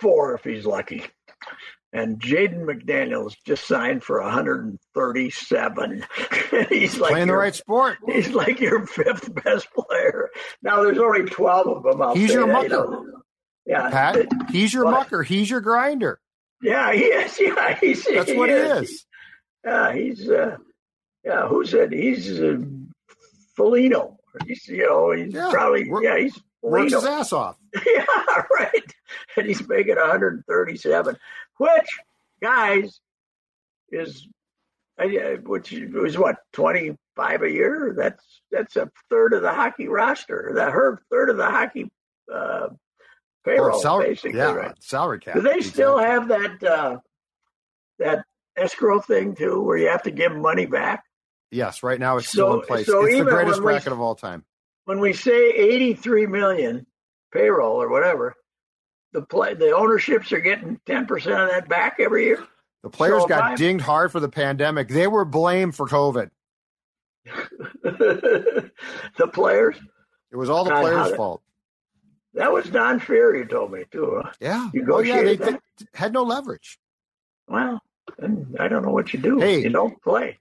[0.00, 1.04] four if he's lucky.
[1.92, 6.04] And Jaden McDaniels just signed for 137.
[6.68, 7.98] he's like playing the right sport.
[8.06, 10.28] He's like your fifth best player.
[10.62, 12.02] Now there's only 12 of them.
[12.02, 12.90] I'll He's your that, you mucker.
[12.90, 13.06] know.
[13.64, 15.22] Yeah, Pat, he's your but- mucker.
[15.22, 16.20] He's your grinder.
[16.62, 17.38] Yeah, he is.
[17.40, 18.04] Yeah, he's.
[18.04, 19.04] That's what he is.
[19.64, 20.28] Yeah, he's.
[20.28, 20.56] Uh,
[21.24, 22.58] yeah, who said he's uh,
[23.58, 24.16] Felino?
[24.46, 25.88] He's, you know, he's Yeah, probably.
[26.02, 27.56] yeah, he's Works his ass off.
[27.86, 28.04] Yeah,
[28.58, 28.94] right.
[29.36, 31.16] And he's making 137,
[31.58, 31.98] which,
[32.42, 33.00] guys,
[33.90, 34.26] is
[34.98, 37.94] I- which was what 25 a year.
[37.96, 40.52] That's that's a third of the hockey roster.
[40.56, 41.90] That her third of the hockey
[42.32, 42.68] uh,
[43.44, 44.38] payroll, Oh, salary, basically.
[44.38, 44.82] yeah, right?
[44.82, 45.34] salary cap.
[45.34, 46.96] Do they still have that uh,
[47.98, 48.24] that
[48.56, 51.04] escrow thing too, where you have to give money back?
[51.50, 52.86] Yes, right now it's So- still in place.
[52.86, 54.44] so it's the greatest when we- of all time.
[54.86, 56.86] When we say 83 million
[57.32, 58.34] payroll or whatever,
[59.16, 62.44] the play the ownerships are getting 10 percent of that back every year.
[62.82, 64.88] The players So got I'm- dinged hard for the pandemic.
[64.88, 66.30] They were blamed for COVID.
[67.82, 68.70] the
[69.32, 69.76] players.
[70.30, 71.42] It was all the players' fault.
[72.34, 74.20] That was Don Fehr, you told me too.
[74.22, 74.30] Huh?
[74.40, 74.68] Yeah.
[74.74, 75.38] You Oh yeah, they
[75.94, 76.78] had no leverage.
[77.48, 77.80] Well,
[78.60, 79.38] I don't know what you do.
[79.38, 79.62] Hey.
[79.62, 80.38] you don't play.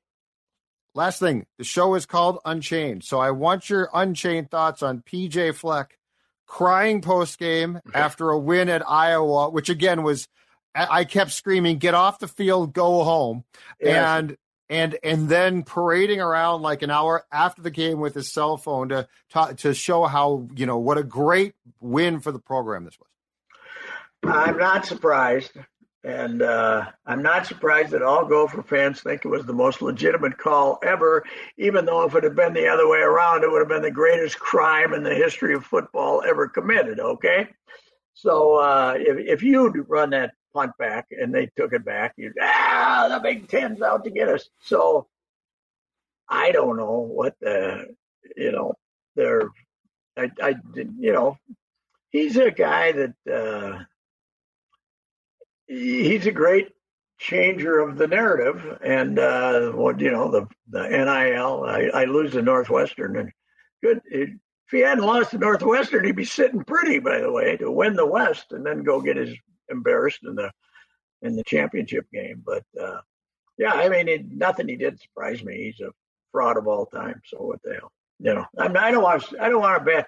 [0.94, 3.04] Last thing, the show is called Unchained.
[3.06, 5.98] So I want your Unchained thoughts on PJ Fleck
[6.46, 7.92] crying post game mm-hmm.
[7.94, 10.28] after a win at Iowa, which again was
[10.74, 13.44] I I kept screaming, "Get off the field, go home,"
[13.80, 13.96] Yes.
[13.96, 14.38] and
[14.70, 18.90] and and then parading around like an hour after the game with his cell phone
[18.90, 22.98] to to, to show how you know what a great win for the program this
[23.00, 23.10] was.
[24.24, 25.52] I'm not surprised.
[26.06, 30.38] And uh, I'm not surprised that all Gopher fans think it was the most legitimate
[30.38, 31.26] call ever,
[31.58, 33.90] even though if it had been the other way around, it would have been the
[33.90, 37.00] greatest crime in the history of football ever committed.
[37.00, 37.48] Okay.
[38.14, 42.34] So uh, if, if you'd run that punt back and they took it back, you'd,
[42.40, 44.48] ah, the Big Ten's out to get us.
[44.62, 45.08] So
[46.30, 47.96] I don't know what the,
[48.38, 48.76] you know,
[49.16, 49.50] they're,
[50.16, 51.40] I, I, you know,
[52.12, 53.84] he's a guy that, uh,
[55.68, 56.70] he's a great
[57.18, 58.80] changer of the narrative.
[58.84, 63.32] And uh, what you know, the the NIL, I, I lose to Northwestern, and
[63.84, 64.02] good.
[64.06, 64.30] It,
[64.68, 67.94] if he hadn't lost to Northwestern, he'd be sitting pretty, by the way, to win
[67.94, 69.36] the West and then go get his
[69.70, 70.52] embarrassed in the
[71.22, 72.42] in the championship game.
[72.44, 73.02] But uh,
[73.58, 75.66] yeah, I mean, it, nothing he did surprised me.
[75.66, 75.92] He's a
[76.32, 77.22] fraud of all time.
[77.26, 78.46] So what the hell, you know?
[78.58, 80.08] I, mean, I don't want I don't want to bet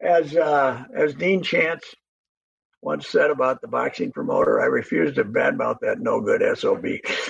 [0.00, 1.84] as uh, as Dean Chance
[2.80, 6.86] once said about the boxing promoter, I refuse to badmouth that no good SOB.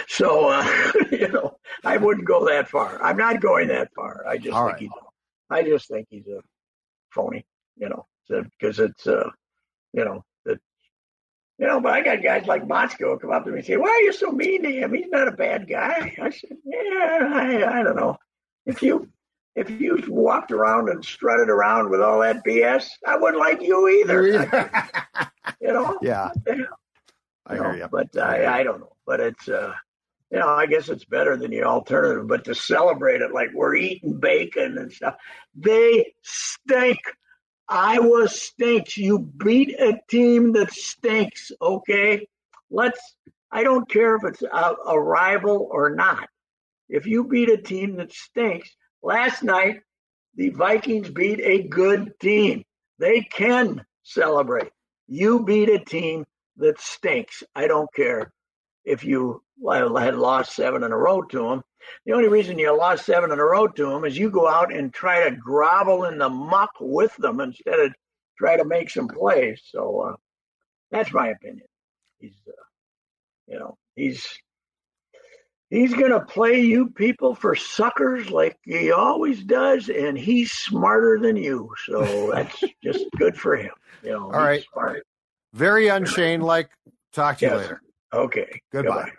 [0.07, 3.03] So, uh, you know, I wouldn't go that far.
[3.03, 4.27] I'm not going that far.
[4.27, 4.81] I just All think right.
[4.81, 6.41] he's, a, I just think he's a
[7.11, 7.47] phony,
[7.77, 9.31] you know, because it's, uh,
[9.93, 10.59] you know, that,
[11.59, 13.89] you know, but I got guys like Motzko come up to me and say, why
[13.89, 14.93] are you so mean to him?
[14.93, 16.15] He's not a bad guy.
[16.21, 18.19] I said, yeah, I, I don't know.
[18.67, 19.09] If you,
[19.59, 23.89] if you walked around and strutted around with all that BS, I wouldn't like you
[23.89, 24.27] either.
[25.61, 25.99] you know?
[26.03, 26.31] Yeah.
[26.47, 26.67] You
[27.47, 27.89] I hear you.
[27.91, 28.93] But I, I don't know.
[29.05, 29.73] But it's, uh,
[30.31, 32.29] you know, I guess it's better than the alternative.
[32.29, 35.17] But to celebrate it like we're eating bacon and stuff,
[35.55, 36.99] they stink.
[37.69, 38.97] Iowa stinks.
[38.97, 41.51] You beat a team that stinks.
[41.61, 42.29] Okay,
[42.71, 43.01] let's.
[43.51, 46.29] I don't care if it's a, a rival or not.
[46.89, 48.71] If you beat a team that stinks,
[49.03, 49.81] last night
[50.35, 52.65] the Vikings beat a good team.
[52.99, 54.71] They can celebrate.
[55.07, 56.25] You beat a team
[56.57, 57.43] that stinks.
[57.55, 58.33] I don't care
[58.85, 61.63] if you had lost seven in a row to them.
[62.05, 64.73] The only reason you lost seven in a row to them is you go out
[64.73, 67.93] and try to grovel in the muck with them instead of
[68.37, 69.61] try to make some plays.
[69.71, 70.17] So uh,
[70.91, 71.67] that's my opinion.
[72.19, 72.53] He's, uh,
[73.47, 74.39] you know, he's
[75.71, 81.37] he's gonna play you people for suckers like he always does, and he's smarter than
[81.37, 81.71] you.
[81.87, 83.73] So that's just good for him.
[84.03, 84.65] You know, All right.
[84.73, 85.07] Smart.
[85.55, 86.71] Very unchained like.
[87.13, 87.83] Talk to you later.
[88.13, 88.61] Okay.
[88.71, 89.11] Goodbye.